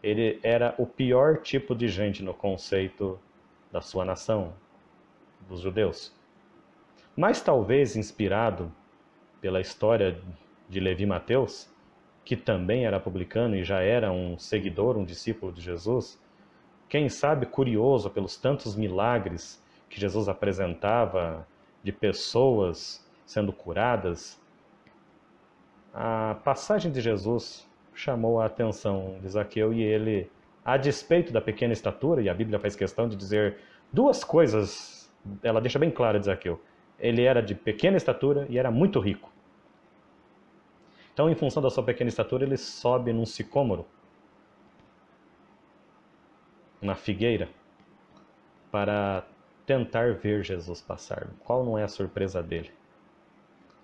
Ele 0.03 0.39
era 0.43 0.75
o 0.77 0.86
pior 0.86 1.38
tipo 1.38 1.74
de 1.74 1.88
gente 1.88 2.22
no 2.22 2.34
conceito 2.34 3.19
da 3.72 3.81
sua 3.81 4.05
nação, 4.05 4.53
dos 5.50 5.62
judeus. 5.62 6.13
Mas 7.15 7.41
talvez 7.41 7.95
inspirado 7.95 8.72
pela 9.41 9.62
história 9.62 10.19
de 10.69 10.79
Levi 10.79 11.05
Mateus, 11.05 11.69
que 12.25 12.36
também 12.36 12.86
era 12.86 13.00
publicano 13.00 13.55
e 13.55 13.63
já 13.63 13.79
era 13.82 14.12
um 14.12 14.38
seguidor, 14.38 14.98
um 14.98 15.05
discípulo 15.05 15.51
de 15.51 15.62
Jesus, 15.62 16.20
quem 16.89 17.08
sabe 17.08 17.46
curioso 17.46 18.10
pelos 18.10 18.36
tantos 18.36 18.75
milagres 18.75 19.63
que 19.89 20.00
Jesus 20.00 20.27
apresentava 20.27 21.48
de 21.84 21.91
pessoas 21.91 23.05
sendo 23.25 23.53
curadas, 23.53 24.41
a 25.94 26.36
passagem 26.44 26.91
de 26.91 27.00
Jesus 27.00 27.65
chamou 27.94 28.41
a 28.41 28.46
atenção 28.46 29.17
de 29.22 29.29
Zaqueu 29.29 29.72
e 29.72 29.82
ele, 29.82 30.29
a 30.65 30.75
despeito 30.75 31.32
da 31.32 31.39
pequena 31.39 31.72
estatura, 31.72 32.22
e 32.22 32.27
a 32.27 32.34
Bíblia 32.34 32.60
faz 32.60 32.75
questão 32.75 33.08
de 33.08 33.15
dizer 33.15 33.58
duas 33.94 34.24
coisas 34.24 34.96
ela 35.41 35.62
deixa 35.62 35.79
bem 35.79 35.91
claro 35.91 36.20
de 36.20 36.25
Zaqueu. 36.25 36.60
Ele 37.00 37.24
era 37.24 37.41
de 37.41 37.55
pequena 37.55 37.98
estatura 37.98 38.46
e 38.50 38.58
era 38.58 38.72
muito 38.72 39.00
rico. 39.00 39.32
Então, 41.15 41.29
em 41.29 41.36
função 41.36 41.63
da 41.63 41.69
sua 41.69 41.81
pequena 41.81 42.10
estatura, 42.10 42.43
ele 42.43 42.57
sobe 42.57 43.13
num 43.13 43.25
sicômoro, 43.25 43.86
na 46.81 46.93
figueira, 46.93 47.48
para 48.69 49.25
tentar 49.65 50.15
ver 50.15 50.43
Jesus 50.43 50.81
passar. 50.81 51.29
Qual 51.45 51.63
não 51.63 51.77
é 51.77 51.84
a 51.84 51.88
surpresa 51.88 52.43
dele? 52.43 52.69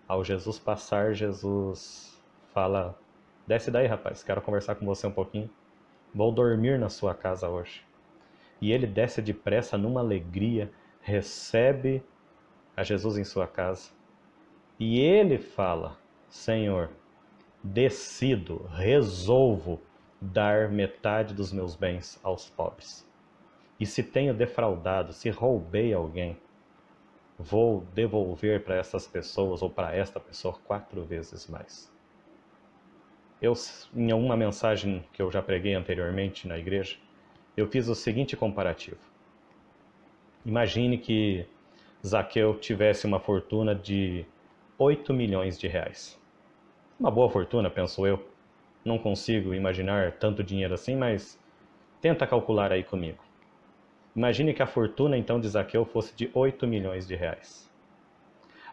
Ao 0.09 0.25
Jesus 0.25 0.59
passar, 0.59 1.13
Jesus 1.13 2.21
fala: 2.53 2.99
Desce 3.47 3.71
daí, 3.71 3.87
rapaz, 3.87 4.21
quero 4.21 4.41
conversar 4.41 4.75
com 4.75 4.85
você 4.85 5.07
um 5.07 5.11
pouquinho. 5.11 5.49
Vou 6.13 6.33
dormir 6.33 6.77
na 6.77 6.89
sua 6.89 7.15
casa 7.15 7.47
hoje. 7.47 7.81
E 8.59 8.73
ele 8.73 8.85
desce 8.85 9.21
depressa 9.21 9.77
numa 9.77 10.01
alegria, 10.01 10.69
recebe 10.99 12.03
a 12.75 12.83
Jesus 12.83 13.17
em 13.17 13.23
sua 13.23 13.47
casa. 13.47 13.89
E 14.77 14.99
ele 14.99 15.37
fala: 15.37 15.97
Senhor, 16.27 16.89
decido, 17.63 18.67
resolvo 18.73 19.79
dar 20.19 20.69
metade 20.69 21.33
dos 21.33 21.51
meus 21.51 21.75
bens 21.75 22.19
aos 22.23 22.49
pobres. 22.49 23.07
E 23.79 23.85
se 23.85 24.03
tenho 24.03 24.33
defraudado, 24.33 25.11
se 25.13 25.29
roubei 25.29 25.93
alguém, 25.93 26.37
vou 27.37 27.81
devolver 27.95 28.63
para 28.63 28.75
essas 28.75 29.07
pessoas 29.07 29.63
ou 29.63 29.69
para 29.69 29.95
esta 29.95 30.19
pessoa 30.19 30.53
quatro 30.65 31.03
vezes 31.03 31.47
mais. 31.47 31.91
Eu, 33.41 33.53
em 33.95 34.13
uma 34.13 34.37
mensagem 34.37 35.03
que 35.11 35.21
eu 35.21 35.31
já 35.31 35.41
preguei 35.41 35.73
anteriormente 35.73 36.47
na 36.47 36.59
igreja, 36.59 36.97
eu 37.57 37.67
fiz 37.67 37.87
o 37.87 37.95
seguinte 37.95 38.37
comparativo. 38.37 38.99
Imagine 40.45 40.99
que 40.99 41.47
Zaqueu 42.05 42.59
tivesse 42.59 43.07
uma 43.07 43.19
fortuna 43.19 43.73
de 43.73 44.25
8 44.77 45.11
milhões 45.11 45.57
de 45.57 45.67
reais. 45.67 46.20
Uma 47.01 47.09
boa 47.09 47.27
fortuna, 47.31 47.67
penso 47.67 48.05
eu. 48.05 48.23
Não 48.85 48.99
consigo 48.99 49.55
imaginar 49.55 50.11
tanto 50.19 50.43
dinheiro 50.43 50.75
assim, 50.75 50.95
mas 50.95 51.35
tenta 51.99 52.27
calcular 52.27 52.71
aí 52.71 52.83
comigo. 52.83 53.17
Imagine 54.15 54.53
que 54.53 54.61
a 54.61 54.67
fortuna 54.67 55.17
então 55.17 55.39
de 55.39 55.49
Zaqueu 55.49 55.83
fosse 55.83 56.15
de 56.15 56.29
8 56.31 56.67
milhões 56.67 57.07
de 57.07 57.15
reais. 57.15 57.67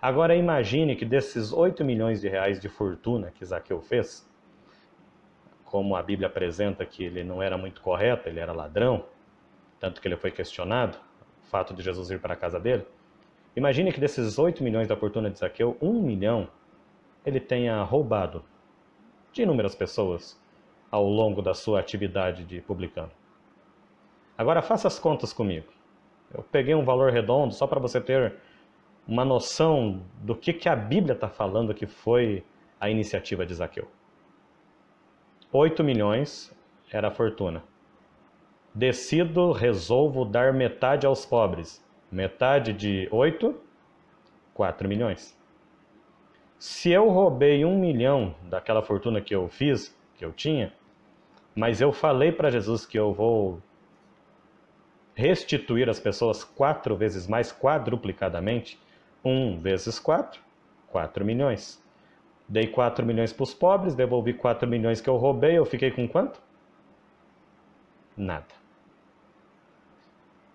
Agora 0.02 0.36
imagine 0.36 0.94
que 0.94 1.06
desses 1.06 1.54
8 1.54 1.82
milhões 1.82 2.20
de 2.20 2.28
reais 2.28 2.60
de 2.60 2.68
fortuna 2.68 3.30
que 3.30 3.42
Zaqueu 3.46 3.80
fez, 3.80 4.30
como 5.64 5.96
a 5.96 6.02
Bíblia 6.02 6.28
apresenta 6.28 6.84
que 6.84 7.02
ele 7.02 7.24
não 7.24 7.42
era 7.42 7.56
muito 7.56 7.80
correto, 7.80 8.28
ele 8.28 8.40
era 8.40 8.52
ladrão, 8.52 9.06
tanto 9.80 10.02
que 10.02 10.06
ele 10.06 10.18
foi 10.18 10.30
questionado, 10.30 10.98
o 11.44 11.46
fato 11.46 11.72
de 11.72 11.82
Jesus 11.82 12.10
ir 12.10 12.20
para 12.20 12.34
a 12.34 12.36
casa 12.36 12.60
dele. 12.60 12.84
Imagine 13.56 13.90
que 13.90 13.98
desses 13.98 14.38
8 14.38 14.62
milhões 14.62 14.86
da 14.86 14.96
fortuna 14.98 15.30
de 15.30 15.38
Zaqueu, 15.38 15.78
1 15.80 16.02
milhão 16.02 16.50
ele 17.28 17.40
tenha 17.40 17.82
roubado 17.82 18.44
de 19.32 19.42
inúmeras 19.42 19.74
pessoas 19.74 20.40
ao 20.90 21.04
longo 21.04 21.42
da 21.42 21.54
sua 21.54 21.80
atividade 21.80 22.44
de 22.44 22.60
publicano. 22.60 23.10
Agora 24.36 24.62
faça 24.62 24.88
as 24.88 24.98
contas 24.98 25.32
comigo. 25.32 25.66
Eu 26.32 26.42
peguei 26.42 26.74
um 26.74 26.84
valor 26.84 27.12
redondo 27.12 27.54
só 27.54 27.66
para 27.66 27.80
você 27.80 28.00
ter 28.00 28.36
uma 29.06 29.24
noção 29.24 30.02
do 30.20 30.34
que, 30.34 30.52
que 30.52 30.68
a 30.68 30.76
Bíblia 30.76 31.14
está 31.14 31.28
falando 31.28 31.74
que 31.74 31.86
foi 31.86 32.44
a 32.80 32.90
iniciativa 32.90 33.46
de 33.46 33.54
Zaqueu. 33.54 33.88
8 35.52 35.82
milhões 35.82 36.54
era 36.92 37.08
a 37.08 37.10
fortuna. 37.10 37.62
Decido, 38.74 39.50
resolvo 39.52 40.24
dar 40.24 40.52
metade 40.52 41.06
aos 41.06 41.24
pobres. 41.24 41.82
Metade 42.10 42.72
de 42.72 43.08
8, 43.10 43.54
4 44.52 44.88
milhões. 44.88 45.37
Se 46.58 46.90
eu 46.90 47.08
roubei 47.08 47.64
um 47.64 47.78
milhão 47.78 48.34
daquela 48.42 48.82
fortuna 48.82 49.20
que 49.20 49.34
eu 49.34 49.48
fiz, 49.48 49.96
que 50.16 50.24
eu 50.24 50.32
tinha, 50.32 50.72
mas 51.54 51.80
eu 51.80 51.92
falei 51.92 52.32
para 52.32 52.50
Jesus 52.50 52.84
que 52.84 52.98
eu 52.98 53.12
vou 53.12 53.62
restituir 55.14 55.88
as 55.88 56.00
pessoas 56.00 56.42
quatro 56.42 56.96
vezes 56.96 57.26
mais, 57.28 57.52
quadruplicadamente, 57.52 58.78
um 59.24 59.56
vezes 59.58 60.00
quatro, 60.00 60.40
quatro 60.88 61.24
milhões. 61.24 61.82
Dei 62.48 62.66
quatro 62.66 63.06
milhões 63.06 63.32
para 63.32 63.44
os 63.44 63.54
pobres, 63.54 63.94
devolvi 63.94 64.32
quatro 64.32 64.68
milhões 64.68 65.00
que 65.00 65.08
eu 65.08 65.16
roubei, 65.16 65.56
eu 65.58 65.64
fiquei 65.64 65.90
com 65.90 66.08
quanto? 66.08 66.40
Nada. 68.16 68.57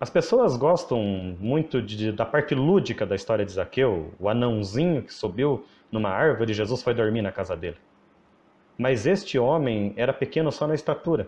As 0.04 0.10
pessoas 0.10 0.54
gostam 0.54 1.02
muito 1.40 1.80
de, 1.80 2.12
da 2.12 2.26
parte 2.26 2.54
lúdica 2.54 3.06
da 3.06 3.16
história 3.16 3.42
de 3.42 3.52
Zaqueu, 3.52 4.12
o 4.20 4.28
anãozinho 4.28 5.00
que 5.02 5.14
subiu 5.14 5.64
numa 5.90 6.10
árvore 6.10 6.50
e 6.50 6.54
Jesus 6.54 6.82
foi 6.82 6.92
dormir 6.92 7.22
na 7.22 7.32
casa 7.32 7.56
dele. 7.56 7.78
Mas 8.76 9.06
este 9.06 9.38
homem 9.38 9.94
era 9.96 10.12
pequeno 10.12 10.52
só 10.52 10.66
na 10.66 10.74
estatura. 10.74 11.26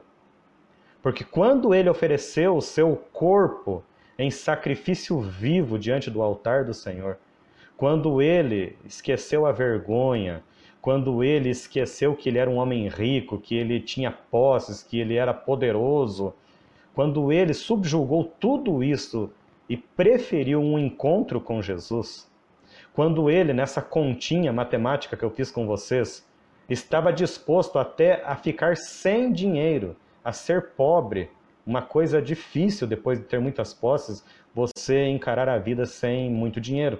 Porque 1.00 1.24
quando 1.24 1.74
ele 1.74 1.88
ofereceu 1.88 2.54
o 2.54 2.60
seu 2.60 2.96
corpo 3.14 3.82
em 4.18 4.30
sacrifício 4.30 5.22
vivo 5.22 5.78
diante 5.78 6.10
do 6.10 6.20
altar 6.20 6.62
do 6.66 6.74
Senhor, 6.74 7.16
quando 7.78 8.20
ele 8.20 8.76
esqueceu 8.84 9.46
a 9.46 9.52
vergonha, 9.52 10.44
quando 10.82 11.24
ele 11.24 11.48
esqueceu 11.48 12.14
que 12.14 12.28
ele 12.28 12.36
era 12.36 12.50
um 12.50 12.56
homem 12.56 12.88
rico, 12.88 13.38
que 13.40 13.56
ele 13.56 13.80
tinha 13.80 14.10
posses, 14.10 14.82
que 14.82 15.00
ele 15.00 15.14
era 15.14 15.32
poderoso, 15.32 16.34
quando 16.96 17.30
ele 17.30 17.52
subjugou 17.52 18.24
tudo 18.40 18.82
isso 18.82 19.30
e 19.68 19.76
preferiu 19.76 20.62
um 20.62 20.78
encontro 20.78 21.38
com 21.38 21.60
Jesus, 21.60 22.26
quando 22.94 23.28
ele, 23.28 23.52
nessa 23.52 23.82
continha 23.82 24.50
matemática 24.50 25.14
que 25.14 25.22
eu 25.22 25.30
fiz 25.30 25.50
com 25.50 25.66
vocês, 25.66 26.26
estava 26.70 27.12
disposto 27.12 27.78
até 27.78 28.24
a 28.24 28.34
ficar 28.34 28.78
sem 28.78 29.30
dinheiro, 29.30 29.94
a 30.24 30.32
ser 30.32 30.70
pobre, 30.70 31.30
uma 31.66 31.82
coisa 31.82 32.22
difícil 32.22 32.86
depois 32.86 33.18
de 33.18 33.26
ter 33.26 33.40
muitas 33.40 33.74
posses, 33.74 34.24
você 34.54 35.06
encarar 35.06 35.50
a 35.50 35.58
vida 35.58 35.84
sem 35.84 36.30
muito 36.30 36.58
dinheiro. 36.58 36.98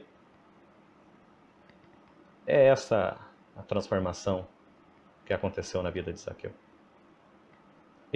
É 2.47 2.67
essa 2.67 3.17
a 3.57 3.63
transformação 3.63 4.47
que 5.25 5.33
aconteceu 5.33 5.83
na 5.83 5.89
vida 5.89 6.13
de 6.13 6.21
Zaqueu 6.21 6.53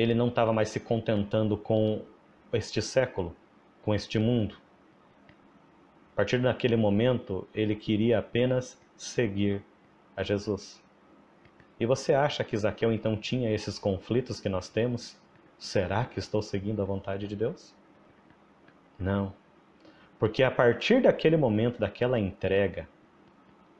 ele 0.01 0.15
não 0.15 0.29
estava 0.29 0.53
mais 0.53 0.71
se 0.71 0.81
contentando 0.81 1.57
com 1.57 2.03
este 2.53 2.81
século, 2.81 3.37
com 3.83 3.95
este 3.95 4.19
mundo. 4.19 4.57
A 6.13 6.17
partir 6.17 6.41
daquele 6.41 6.77
momento, 6.77 7.47
ele 7.55 7.75
queria 7.77 8.19
apenas 8.19 8.81
seguir 8.97 9.63
a 10.17 10.23
Jesus. 10.23 10.83
E 11.79 11.87
você 11.87 12.13
acha 12.13 12.45
que 12.45 12.57
Zaqueu 12.57 12.93
então 12.93 13.17
tinha 13.17 13.51
esses 13.51 13.79
conflitos 13.79 14.41
que 14.41 14.49
nós 14.49 14.69
temos? 14.69 15.19
Será 15.59 16.05
que 16.05 16.19
estou 16.19 16.43
seguindo 16.43 16.83
a 16.83 16.85
vontade 16.85 17.27
de 17.27 17.37
Deus? 17.37 17.75
Não. 18.99 19.33
Porque 20.19 20.43
a 20.43 20.51
partir 20.51 21.03
daquele 21.03 21.37
momento, 21.37 21.79
daquela 21.79 22.19
entrega, 22.19 22.87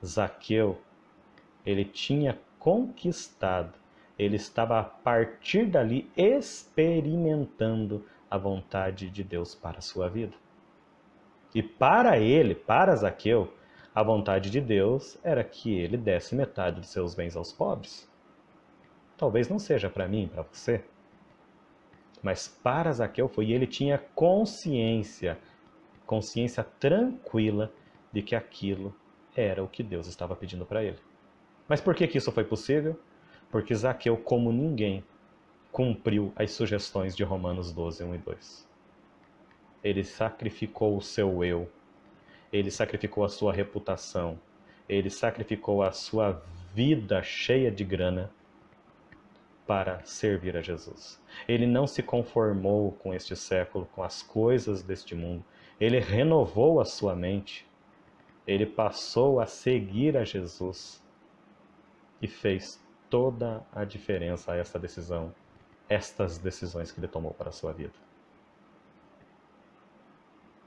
Zaqueu, 0.05 0.81
ele 1.65 1.85
tinha 1.85 2.39
conquistado 2.59 3.80
ele 4.21 4.37
estava 4.37 4.79
a 4.79 4.85
partir 4.85 5.65
dali 5.65 6.11
experimentando 6.15 8.05
a 8.31 8.37
vontade 8.37 9.09
de 9.09 9.25
Deus 9.25 9.55
para 9.55 9.79
a 9.79 9.83
sua 9.83 10.11
vida. 10.11 10.35
E 11.55 11.63
para 11.63 12.19
ele, 12.19 12.55
para 12.55 12.95
Zaqueu, 12.95 13.51
a 13.95 14.03
vontade 14.03 14.51
de 14.51 14.61
Deus 14.61 15.19
era 15.25 15.43
que 15.43 15.75
ele 15.75 15.97
desse 15.97 16.35
metade 16.35 16.81
dos 16.81 16.91
seus 16.91 17.15
bens 17.15 17.35
aos 17.35 17.51
pobres. 17.51 18.09
Talvez 19.17 19.49
não 19.49 19.59
seja 19.59 19.89
para 19.89 20.07
mim, 20.07 20.29
para 20.29 20.43
você. 20.43 20.85
Mas 22.23 22.47
para 22.47 22.93
Zaqueu 22.93 23.27
foi, 23.27 23.51
ele 23.51 23.67
tinha 23.67 23.99
consciência, 24.15 25.39
consciência 26.07 26.63
tranquila 26.63 27.73
de 28.13 28.21
que 28.21 28.37
aquilo 28.37 28.95
era 29.35 29.65
o 29.65 29.69
que 29.69 29.83
Deus 29.83 30.07
estava 30.07 30.37
pedindo 30.37 30.67
para 30.67 30.85
ele. 30.85 30.99
Mas 31.67 31.81
por 31.81 31.95
que, 31.95 32.07
que 32.07 32.19
isso 32.19 32.31
foi 32.31 32.45
possível? 32.45 33.01
Porque 33.51 33.75
Zaqueu, 33.75 34.17
como 34.17 34.53
ninguém, 34.53 35.05
cumpriu 35.73 36.33
as 36.37 36.53
sugestões 36.53 37.17
de 37.17 37.23
Romanos 37.25 37.73
12, 37.73 38.05
1 38.05 38.15
e 38.15 38.19
2. 38.19 38.69
Ele 39.83 40.05
sacrificou 40.05 40.97
o 40.97 41.03
seu 41.03 41.45
eu, 41.45 41.71
ele 42.53 42.71
sacrificou 42.71 43.25
a 43.25 43.29
sua 43.29 43.53
reputação, 43.53 44.39
ele 44.89 45.11
sacrificou 45.11 45.83
a 45.83 45.93
sua 45.93 46.43
vida 46.75 47.23
cheia 47.23 47.71
de 47.71 47.85
grana 47.85 48.31
para 49.67 50.05
servir 50.05 50.57
a 50.57 50.61
Jesus. 50.61 51.23
Ele 51.47 51.67
não 51.67 51.87
se 51.87 52.03
conformou 52.03 52.93
com 52.93 53.15
este 53.15 53.37
século, 53.37 53.89
com 53.95 54.03
as 54.03 54.21
coisas 54.21 54.83
deste 54.83 55.15
mundo. 55.15 55.45
Ele 55.81 56.01
renovou 56.01 56.81
a 56.81 56.85
sua 56.85 57.15
mente. 57.15 57.65
Ele 58.47 58.67
passou 58.67 59.39
a 59.39 59.47
seguir 59.47 60.17
a 60.17 60.25
Jesus 60.25 61.01
e 62.21 62.27
fez 62.27 62.83
toda 63.11 63.63
a 63.73 63.85
diferença 63.85 64.57
essa 64.57 64.79
decisão, 64.79 65.35
estas 65.89 66.39
decisões 66.39 66.91
que 66.91 67.01
ele 67.01 67.09
tomou 67.09 67.35
para 67.35 67.51
a 67.51 67.53
sua 67.53 67.73
vida. 67.73 67.93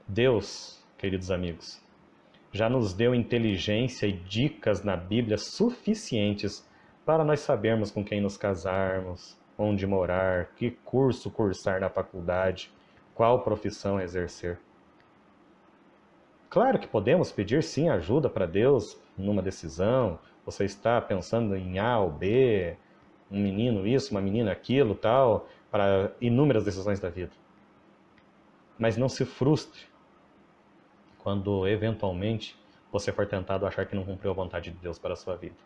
Deus 0.06 0.84
queridos 1.04 1.30
amigos, 1.30 1.82
já 2.50 2.66
nos 2.66 2.94
deu 2.94 3.14
inteligência 3.14 4.06
e 4.06 4.12
dicas 4.12 4.82
na 4.82 4.96
Bíblia 4.96 5.36
suficientes 5.36 6.66
para 7.04 7.22
nós 7.22 7.40
sabermos 7.40 7.90
com 7.90 8.02
quem 8.02 8.22
nos 8.22 8.38
casarmos, 8.38 9.36
onde 9.58 9.86
morar, 9.86 10.46
que 10.56 10.70
curso 10.70 11.30
cursar 11.30 11.78
na 11.78 11.90
faculdade, 11.90 12.72
qual 13.14 13.42
profissão 13.42 14.00
exercer. 14.00 14.58
Claro 16.54 16.78
que 16.78 16.86
podemos 16.86 17.32
pedir 17.32 17.64
sim 17.64 17.88
ajuda 17.88 18.30
para 18.30 18.46
Deus 18.46 18.96
numa 19.18 19.42
decisão. 19.42 20.20
Você 20.46 20.64
está 20.64 21.00
pensando 21.00 21.56
em 21.56 21.80
A 21.80 21.98
ou 21.98 22.12
B, 22.12 22.76
um 23.28 23.40
menino 23.40 23.84
isso, 23.84 24.12
uma 24.12 24.20
menina 24.20 24.52
aquilo, 24.52 24.94
tal, 24.94 25.48
para 25.68 26.12
inúmeras 26.20 26.64
decisões 26.64 27.00
da 27.00 27.10
vida. 27.10 27.32
Mas 28.78 28.96
não 28.96 29.08
se 29.08 29.24
frustre 29.24 29.80
quando 31.18 31.66
eventualmente 31.66 32.56
você 32.92 33.10
for 33.10 33.26
tentado 33.26 33.66
achar 33.66 33.84
que 33.84 33.96
não 33.96 34.04
cumpriu 34.04 34.30
a 34.30 34.34
vontade 34.34 34.70
de 34.70 34.76
Deus 34.76 34.96
para 34.96 35.14
a 35.14 35.16
sua 35.16 35.34
vida. 35.34 35.56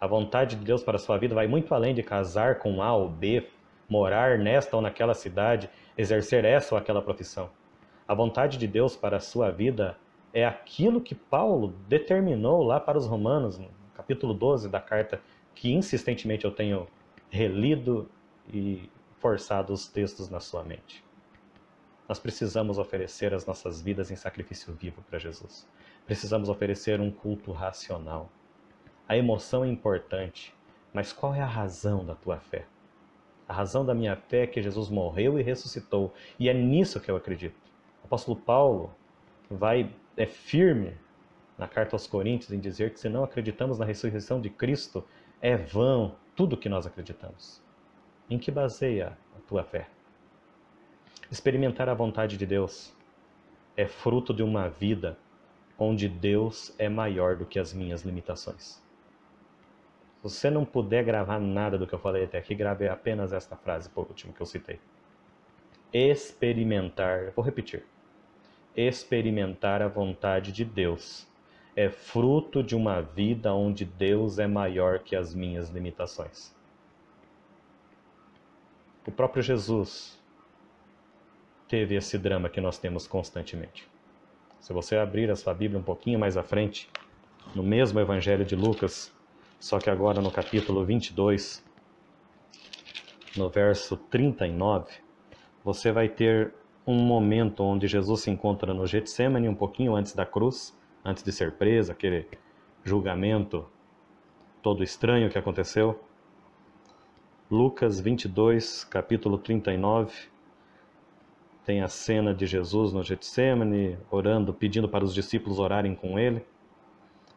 A 0.00 0.06
vontade 0.06 0.54
de 0.54 0.64
Deus 0.64 0.84
para 0.84 0.94
a 0.94 1.00
sua 1.00 1.18
vida 1.18 1.34
vai 1.34 1.48
muito 1.48 1.74
além 1.74 1.92
de 1.92 2.02
casar 2.04 2.60
com 2.60 2.80
A 2.80 2.94
ou 2.94 3.08
B, 3.08 3.50
morar 3.88 4.38
nesta 4.38 4.76
ou 4.76 4.80
naquela 4.80 5.14
cidade, 5.14 5.68
exercer 5.98 6.44
essa 6.44 6.76
ou 6.76 6.78
aquela 6.78 7.02
profissão. 7.02 7.50
A 8.06 8.14
vontade 8.14 8.58
de 8.58 8.66
Deus 8.66 8.94
para 8.94 9.16
a 9.16 9.20
sua 9.20 9.50
vida 9.50 9.96
é 10.32 10.44
aquilo 10.44 11.00
que 11.00 11.14
Paulo 11.14 11.74
determinou 11.88 12.62
lá 12.62 12.78
para 12.78 12.98
os 12.98 13.06
Romanos, 13.06 13.56
no 13.56 13.68
capítulo 13.96 14.34
12 14.34 14.68
da 14.68 14.80
carta, 14.80 15.22
que 15.54 15.72
insistentemente 15.72 16.44
eu 16.44 16.50
tenho 16.50 16.86
relido 17.30 18.10
e 18.52 18.90
forçado 19.20 19.72
os 19.72 19.88
textos 19.88 20.28
na 20.28 20.38
sua 20.38 20.62
mente. 20.62 21.02
Nós 22.06 22.18
precisamos 22.18 22.76
oferecer 22.76 23.32
as 23.32 23.46
nossas 23.46 23.80
vidas 23.80 24.10
em 24.10 24.16
sacrifício 24.16 24.74
vivo 24.74 25.02
para 25.08 25.18
Jesus. 25.18 25.66
Precisamos 26.04 26.50
oferecer 26.50 27.00
um 27.00 27.10
culto 27.10 27.52
racional. 27.52 28.28
A 29.08 29.16
emoção 29.16 29.64
é 29.64 29.68
importante, 29.68 30.54
mas 30.92 31.10
qual 31.10 31.34
é 31.34 31.40
a 31.40 31.46
razão 31.46 32.04
da 32.04 32.14
tua 32.14 32.38
fé? 32.38 32.66
A 33.48 33.54
razão 33.54 33.84
da 33.84 33.94
minha 33.94 34.16
fé 34.16 34.42
é 34.42 34.46
que 34.46 34.60
Jesus 34.60 34.90
morreu 34.90 35.38
e 35.38 35.42
ressuscitou, 35.42 36.12
e 36.38 36.50
é 36.50 36.52
nisso 36.52 37.00
que 37.00 37.10
eu 37.10 37.16
acredito. 37.16 37.63
O 38.04 38.06
apóstolo 38.06 38.36
Paulo 38.36 38.94
vai 39.50 39.90
é 40.16 40.26
firme 40.26 40.94
na 41.56 41.66
carta 41.66 41.96
aos 41.96 42.06
Coríntios 42.06 42.52
em 42.52 42.60
dizer 42.60 42.92
que 42.92 43.00
se 43.00 43.08
não 43.08 43.24
acreditamos 43.24 43.78
na 43.78 43.84
ressurreição 43.84 44.40
de 44.40 44.50
Cristo, 44.50 45.02
é 45.40 45.56
vão 45.56 46.14
tudo 46.36 46.56
que 46.56 46.68
nós 46.68 46.86
acreditamos. 46.86 47.62
Em 48.28 48.38
que 48.38 48.50
baseia 48.50 49.16
a 49.36 49.40
tua 49.48 49.64
fé? 49.64 49.88
Experimentar 51.30 51.88
a 51.88 51.94
vontade 51.94 52.36
de 52.36 52.44
Deus 52.44 52.94
é 53.76 53.86
fruto 53.86 54.34
de 54.34 54.42
uma 54.42 54.68
vida 54.68 55.18
onde 55.78 56.08
Deus 56.08 56.74
é 56.78 56.88
maior 56.88 57.36
do 57.36 57.46
que 57.46 57.58
as 57.58 57.72
minhas 57.72 58.02
limitações. 58.02 58.82
Se 60.16 60.22
você 60.22 60.50
não 60.50 60.64
puder 60.64 61.04
gravar 61.04 61.38
nada 61.38 61.78
do 61.78 61.86
que 61.86 61.94
eu 61.94 61.98
falei 61.98 62.24
até 62.24 62.38
aqui, 62.38 62.54
grave 62.54 62.86
apenas 62.86 63.32
esta 63.32 63.56
frase, 63.56 63.88
por 63.88 64.06
último, 64.06 64.32
que 64.32 64.40
eu 64.40 64.46
citei. 64.46 64.78
Experimentar, 65.92 67.32
vou 67.32 67.44
repetir. 67.44 67.84
Experimentar 68.76 69.80
a 69.82 69.88
vontade 69.88 70.50
de 70.50 70.64
Deus 70.64 71.26
é 71.76 71.88
fruto 71.88 72.62
de 72.62 72.74
uma 72.74 73.00
vida 73.00 73.52
onde 73.54 73.84
Deus 73.84 74.38
é 74.38 74.46
maior 74.46 74.98
que 75.00 75.14
as 75.14 75.34
minhas 75.34 75.70
limitações. 75.70 76.54
O 79.06 79.12
próprio 79.12 79.42
Jesus 79.42 80.20
teve 81.68 81.94
esse 81.94 82.16
drama 82.18 82.48
que 82.48 82.60
nós 82.60 82.78
temos 82.78 83.06
constantemente. 83.06 83.88
Se 84.60 84.72
você 84.72 84.96
abrir 84.96 85.30
a 85.30 85.36
sua 85.36 85.52
Bíblia 85.52 85.78
um 85.78 85.84
pouquinho 85.84 86.18
mais 86.18 86.36
à 86.36 86.42
frente, 86.42 86.88
no 87.54 87.62
mesmo 87.62 88.00
Evangelho 88.00 88.44
de 88.44 88.56
Lucas, 88.56 89.12
só 89.60 89.78
que 89.78 89.90
agora 89.90 90.20
no 90.20 90.30
capítulo 90.30 90.84
22, 90.84 91.64
no 93.36 93.48
verso 93.48 93.96
39, 93.96 94.92
você 95.62 95.92
vai 95.92 96.08
ter 96.08 96.54
um 96.86 96.96
momento 96.96 97.62
onde 97.62 97.86
Jesus 97.86 98.22
se 98.22 98.30
encontra 98.30 98.74
no 98.74 98.86
Getsemane, 98.86 99.48
um 99.48 99.54
pouquinho 99.54 99.94
antes 99.94 100.14
da 100.14 100.26
cruz, 100.26 100.76
antes 101.04 101.22
de 101.22 101.32
ser 101.32 101.52
preso, 101.52 101.90
aquele 101.90 102.28
julgamento 102.82 103.66
todo 104.62 104.82
estranho 104.82 105.30
que 105.30 105.38
aconteceu. 105.38 105.98
Lucas 107.50 108.00
22, 108.00 108.84
capítulo 108.84 109.38
39, 109.38 110.12
tem 111.64 111.80
a 111.80 111.88
cena 111.88 112.34
de 112.34 112.46
Jesus 112.46 112.92
no 112.92 113.02
Getsemane, 113.02 113.98
orando, 114.10 114.52
pedindo 114.52 114.88
para 114.88 115.04
os 115.04 115.14
discípulos 115.14 115.58
orarem 115.58 115.94
com 115.94 116.18
ele. 116.18 116.44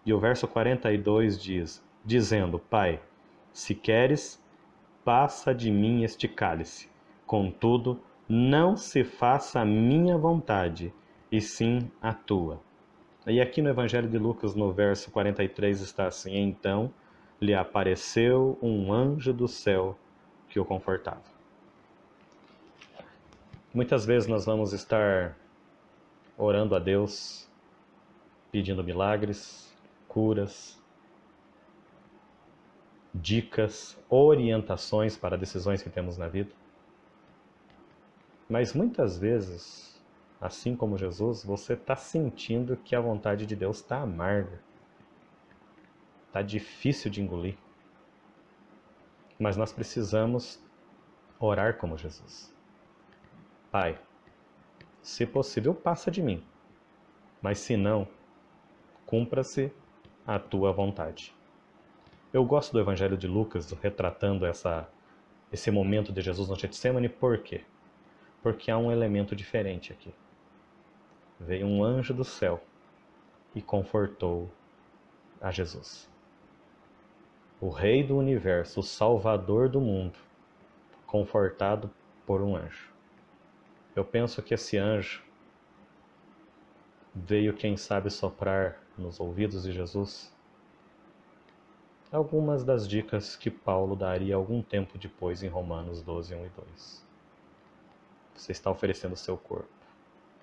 E 0.05 0.13
o 0.13 0.19
verso 0.19 0.47
42 0.47 1.41
diz: 1.41 1.83
dizendo: 2.03 2.59
Pai, 2.59 3.01
se 3.53 3.75
queres, 3.75 4.41
passa 5.03 5.53
de 5.53 5.71
mim 5.71 6.03
este 6.03 6.27
cálice. 6.27 6.89
Contudo, 7.25 7.99
não 8.27 8.75
se 8.75 9.03
faça 9.03 9.61
a 9.61 9.65
minha 9.65 10.17
vontade, 10.17 10.93
e 11.31 11.41
sim 11.41 11.91
a 12.01 12.13
tua. 12.13 12.59
E 13.25 13.41
aqui 13.41 13.61
no 13.61 13.69
Evangelho 13.69 14.07
de 14.07 14.17
Lucas, 14.17 14.55
no 14.55 14.71
verso 14.71 15.11
43, 15.11 15.81
está 15.81 16.07
assim: 16.07 16.37
Então 16.37 16.93
lhe 17.41 17.53
apareceu 17.53 18.57
um 18.61 18.91
anjo 18.91 19.33
do 19.33 19.47
céu 19.47 19.97
que 20.49 20.59
o 20.59 20.65
confortava. 20.65 21.21
Muitas 23.73 24.05
vezes 24.05 24.27
nós 24.27 24.45
vamos 24.45 24.73
estar 24.73 25.37
orando 26.37 26.75
a 26.75 26.79
Deus, 26.79 27.47
pedindo 28.51 28.83
milagres, 28.83 29.75
curas, 30.07 30.81
dicas, 33.13 33.99
orientações 34.09 35.17
para 35.17 35.37
decisões 35.37 35.81
que 35.81 35.89
temos 35.89 36.17
na 36.17 36.27
vida. 36.27 36.51
Mas 38.49 38.73
muitas 38.73 39.17
vezes, 39.17 40.01
assim 40.39 40.75
como 40.75 40.97
Jesus, 40.97 41.43
você 41.43 41.73
está 41.73 41.95
sentindo 41.95 42.77
que 42.77 42.95
a 42.95 43.01
vontade 43.01 43.45
de 43.45 43.55
Deus 43.55 43.77
está 43.77 44.01
amarga, 44.01 44.61
está 46.27 46.41
difícil 46.41 47.11
de 47.11 47.21
engolir. 47.21 47.57
Mas 49.37 49.57
nós 49.57 49.73
precisamos 49.73 50.63
orar 51.39 51.77
como 51.77 51.97
Jesus. 51.97 52.55
Pai, 53.69 53.99
se 55.01 55.25
possível, 55.25 55.73
passa 55.75 56.09
de 56.09 56.21
mim, 56.21 56.43
mas 57.41 57.59
se 57.59 57.75
não, 57.75 58.07
cumpra-se 59.05 59.71
a 60.25 60.39
tua 60.39 60.71
vontade. 60.71 61.35
Eu 62.33 62.43
gosto 62.45 62.73
do 62.73 62.79
Evangelho 62.79 63.17
de 63.17 63.27
Lucas 63.27 63.71
retratando 63.71 64.45
essa, 64.45 64.89
esse 65.51 65.69
momento 65.69 66.11
de 66.11 66.21
Jesus 66.21 66.49
no 66.49 66.57
Getsemane, 66.57 67.09
por 67.09 67.37
quê? 67.39 67.63
Porque 68.41 68.71
há 68.71 68.77
um 68.77 68.91
elemento 68.91 69.35
diferente 69.35 69.91
aqui. 69.91 70.13
Veio 71.39 71.67
um 71.67 71.83
anjo 71.83 72.13
do 72.13 72.23
céu 72.23 72.63
e 73.53 73.61
confortou 73.61 74.49
a 75.41 75.51
Jesus. 75.51 76.09
O 77.59 77.69
Rei 77.69 78.03
do 78.03 78.17
universo, 78.17 78.79
o 78.79 78.83
Salvador 78.83 79.69
do 79.69 79.81
mundo, 79.81 80.17
confortado 81.05 81.89
por 82.25 82.41
um 82.41 82.55
anjo. 82.55 82.91
Eu 83.95 84.05
penso 84.05 84.41
que 84.43 84.53
esse 84.53 84.77
anjo 84.77 85.23
veio, 87.13 87.53
quem 87.53 87.75
sabe, 87.75 88.11
soprar 88.11 88.79
nos 88.97 89.19
ouvidos 89.19 89.63
de 89.63 89.71
Jesus 89.71 90.31
algumas 92.11 92.63
das 92.63 92.87
dicas 92.87 93.35
que 93.35 93.49
Paulo 93.49 93.95
daria 93.95 94.35
algum 94.35 94.61
tempo 94.61 94.97
depois 94.97 95.43
em 95.43 95.47
Romanos 95.47 96.01
12, 96.01 96.33
1 96.35 96.45
e 96.45 96.49
2. 96.49 97.06
Você 98.37 98.51
está 98.51 98.69
oferecendo 98.69 99.15
seu 99.15 99.35
corpo 99.35 99.67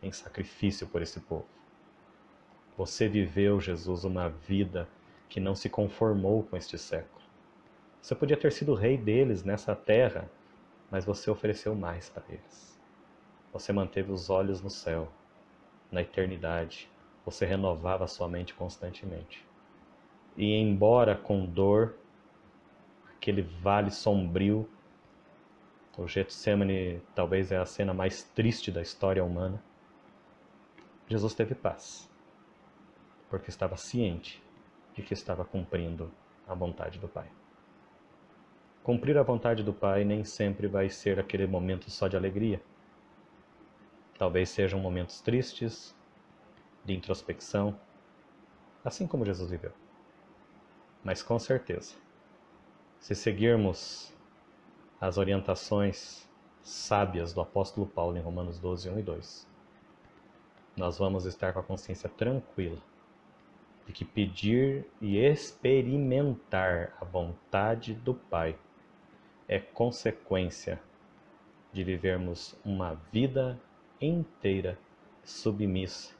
em 0.02 0.10
sacrifício 0.10 0.86
por 0.86 1.00
esse 1.00 1.20
povo. 1.20 1.46
Você 2.76 3.08
viveu, 3.08 3.60
Jesus, 3.60 4.02
uma 4.02 4.28
vida 4.28 4.88
que 5.28 5.38
não 5.38 5.54
se 5.54 5.68
conformou 5.68 6.42
com 6.42 6.56
este 6.56 6.76
século. 6.76 7.24
Você 8.02 8.14
podia 8.14 8.36
ter 8.36 8.52
sido 8.52 8.74
rei 8.74 8.98
deles 8.98 9.44
nessa 9.44 9.76
terra, 9.76 10.28
mas 10.90 11.04
você 11.04 11.30
ofereceu 11.30 11.74
mais 11.74 12.08
para 12.08 12.24
eles. 12.28 12.78
Você 13.52 13.72
manteve 13.72 14.10
os 14.10 14.28
olhos 14.28 14.60
no 14.60 14.68
céu, 14.68 15.08
na 15.90 16.02
eternidade. 16.02 16.90
Você 17.24 17.46
renovava 17.46 18.08
sua 18.08 18.28
mente 18.28 18.52
constantemente. 18.52 19.46
E 20.36 20.52
embora 20.52 21.14
com 21.14 21.46
dor, 21.46 21.94
aquele 23.16 23.42
vale 23.42 23.92
sombrio, 23.92 24.68
o 25.96 26.08
Getsemane 26.08 27.00
talvez 27.14 27.52
é 27.52 27.58
a 27.58 27.66
cena 27.66 27.94
mais 27.94 28.22
triste 28.22 28.70
da 28.70 28.82
história 28.82 29.24
humana, 29.24 29.62
Jesus 31.08 31.34
teve 31.34 31.54
paz, 31.54 32.10
porque 33.28 33.50
estava 33.50 33.76
ciente 33.76 34.42
de 34.94 35.02
que 35.02 35.14
estava 35.14 35.44
cumprindo 35.44 36.10
a 36.46 36.54
vontade 36.54 36.98
do 36.98 37.08
Pai. 37.08 37.30
Cumprir 38.82 39.16
a 39.16 39.22
vontade 39.22 39.62
do 39.62 39.72
Pai 39.72 40.04
nem 40.04 40.24
sempre 40.24 40.66
vai 40.66 40.88
ser 40.88 41.18
aquele 41.18 41.46
momento 41.46 41.90
só 41.90 42.08
de 42.08 42.16
alegria 42.16 42.60
Talvez 44.18 44.48
sejam 44.48 44.78
momentos 44.78 45.20
tristes, 45.20 45.94
de 46.84 46.94
introspecção, 46.94 47.78
assim 48.84 49.06
como 49.06 49.24
Jesus 49.24 49.50
viveu. 49.50 49.72
Mas 51.02 51.22
com 51.22 51.38
certeza, 51.38 51.94
se 53.00 53.14
seguirmos 53.14 54.13
as 55.00 55.18
orientações 55.18 56.28
sábias 56.62 57.32
do 57.32 57.40
apóstolo 57.40 57.86
Paulo 57.86 58.16
em 58.16 58.20
Romanos 58.20 58.58
12, 58.58 58.88
1 58.88 58.98
e 58.98 59.02
2, 59.02 59.46
nós 60.76 60.98
vamos 60.98 61.24
estar 61.24 61.52
com 61.52 61.60
a 61.60 61.62
consciência 61.62 62.08
tranquila 62.08 62.78
de 63.86 63.92
que 63.92 64.04
pedir 64.04 64.86
e 65.00 65.18
experimentar 65.18 66.96
a 67.00 67.04
vontade 67.04 67.94
do 67.94 68.14
Pai 68.14 68.58
é 69.46 69.58
consequência 69.58 70.80
de 71.72 71.84
vivermos 71.84 72.56
uma 72.64 72.94
vida 73.12 73.60
inteira 74.00 74.78
submissa 75.22 76.14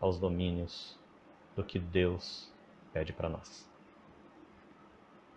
aos 0.00 0.18
domínios 0.18 0.98
do 1.54 1.62
que 1.62 1.78
Deus 1.78 2.52
pede 2.92 3.12
para 3.12 3.28
nós. 3.28 3.68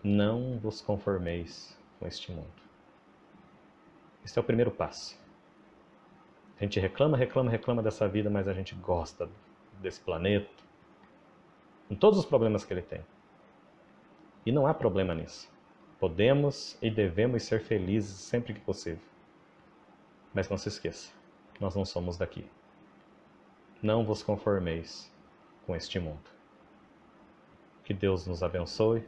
Não 0.03 0.57
vos 0.57 0.81
conformeis 0.81 1.78
com 1.99 2.07
este 2.07 2.31
mundo. 2.31 2.47
Este 4.23 4.39
é 4.39 4.41
o 4.41 4.45
primeiro 4.45 4.71
passo. 4.71 5.19
A 6.59 6.63
gente 6.63 6.79
reclama, 6.79 7.17
reclama, 7.17 7.51
reclama 7.51 7.83
dessa 7.83 8.07
vida, 8.07 8.29
mas 8.29 8.47
a 8.47 8.53
gente 8.53 8.75
gosta 8.75 9.29
desse 9.79 9.99
planeta, 9.99 10.49
com 11.87 11.95
todos 11.95 12.19
os 12.19 12.25
problemas 12.25 12.63
que 12.63 12.73
ele 12.73 12.81
tem. 12.81 13.05
E 14.45 14.51
não 14.51 14.65
há 14.65 14.73
problema 14.73 15.13
nisso. 15.13 15.51
Podemos 15.99 16.77
e 16.81 16.89
devemos 16.89 17.43
ser 17.43 17.61
felizes 17.61 18.17
sempre 18.19 18.53
que 18.53 18.59
possível. 18.59 19.03
Mas 20.33 20.49
não 20.49 20.57
se 20.57 20.69
esqueça, 20.69 21.11
nós 21.59 21.75
não 21.75 21.85
somos 21.85 22.17
daqui. 22.17 22.45
Não 23.81 24.05
vos 24.05 24.21
conformeis 24.21 25.11
com 25.65 25.75
este 25.75 25.99
mundo. 25.99 26.29
Que 27.83 27.93
Deus 27.93 28.27
nos 28.27 28.43
abençoe 28.43 29.03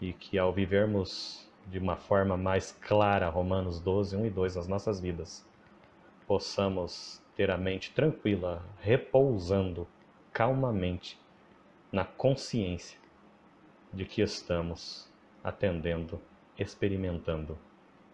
e 0.00 0.12
que 0.12 0.38
ao 0.38 0.52
vivermos 0.52 1.48
de 1.66 1.78
uma 1.78 1.96
forma 1.96 2.36
mais 2.36 2.72
clara 2.80 3.28
Romanos 3.28 3.80
12, 3.80 4.16
1 4.16 4.26
e 4.26 4.30
2 4.30 4.56
nas 4.56 4.68
nossas 4.68 5.00
vidas, 5.00 5.46
possamos 6.26 7.22
ter 7.36 7.50
a 7.50 7.56
mente 7.56 7.92
tranquila, 7.92 8.62
repousando 8.80 9.86
calmamente 10.32 11.20
na 11.92 12.04
consciência 12.04 12.98
de 13.92 14.04
que 14.04 14.20
estamos 14.22 15.10
atendendo, 15.42 16.20
experimentando 16.58 17.58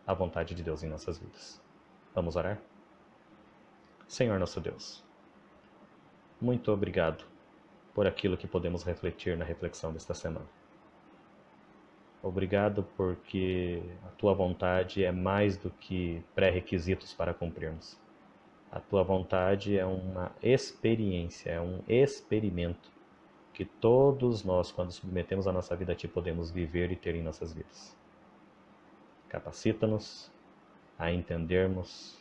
a 0.07 0.15
vontade 0.15 0.55
de 0.55 0.63
Deus 0.63 0.83
em 0.83 0.89
nossas 0.89 1.19
vidas. 1.19 1.61
Vamos 2.15 2.37
orar? 2.37 2.61
Senhor 4.07 4.39
nosso 4.39 4.61
Deus, 4.61 5.03
muito 6.41 6.71
obrigado 6.71 7.25
por 7.95 8.07
aquilo 8.07 8.37
que 8.37 8.47
podemos 8.47 8.85
refletir 8.85 9.37
na 9.37 9.45
reflexão 9.45 9.93
desta 9.93 10.15
semana. 10.15 10.47
Obrigado 12.25 12.85
porque 12.97 13.83
a 14.03 14.09
tua 14.13 14.33
vontade 14.33 15.05
é 15.05 15.13
mais 15.13 15.59
do 15.59 15.69
que 15.69 16.25
pré-requisitos 16.35 17.13
para 17.13 17.35
cumprirmos. 17.35 18.01
A 18.73 18.81
tua 18.81 19.03
vontade 19.03 19.77
é 19.77 19.85
uma 19.85 20.35
experiência, 20.43 21.51
é 21.51 21.61
um 21.61 21.83
experimento 21.87 22.91
que 23.53 23.67
todos 23.67 24.43
nós, 24.43 24.73
quando 24.73 24.91
submetemos 24.91 25.47
a 25.47 25.53
nossa 25.53 25.77
vida 25.77 25.93
a 25.93 25.95
Ti, 25.95 26.09
podemos 26.09 26.51
viver 26.51 26.91
e 26.91 26.97
ter 26.97 27.15
em 27.15 27.23
nossas 27.23 27.53
vidas. 27.53 27.95
Capacita-nos 29.29 30.33
a 30.99 31.13
entendermos 31.13 32.17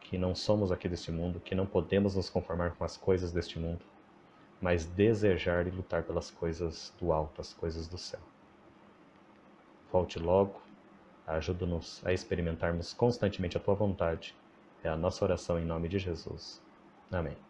que 0.00 0.18
não 0.18 0.34
somos 0.34 0.72
aqui 0.72 0.88
deste 0.88 1.12
mundo, 1.12 1.38
que 1.38 1.54
não 1.54 1.64
podemos 1.64 2.16
nos 2.16 2.28
conformar 2.28 2.74
com 2.74 2.82
as 2.82 2.96
coisas 2.96 3.30
deste 3.30 3.56
mundo, 3.56 3.86
mas 4.60 4.84
desejar 4.84 5.68
e 5.68 5.70
lutar 5.70 6.02
pelas 6.02 6.28
coisas 6.28 6.92
do 6.98 7.12
alto, 7.12 7.40
as 7.40 7.54
coisas 7.54 7.86
do 7.86 7.96
céu. 7.96 8.20
Volte 9.92 10.18
logo, 10.18 10.60
ajuda-nos 11.26 12.04
a 12.06 12.12
experimentarmos 12.12 12.92
constantemente 12.92 13.56
a 13.56 13.60
Tua 13.60 13.74
vontade. 13.74 14.34
É 14.82 14.88
a 14.88 14.96
nossa 14.96 15.24
oração 15.24 15.58
em 15.58 15.64
nome 15.64 15.88
de 15.88 15.98
Jesus. 15.98 16.62
Amém. 17.10 17.49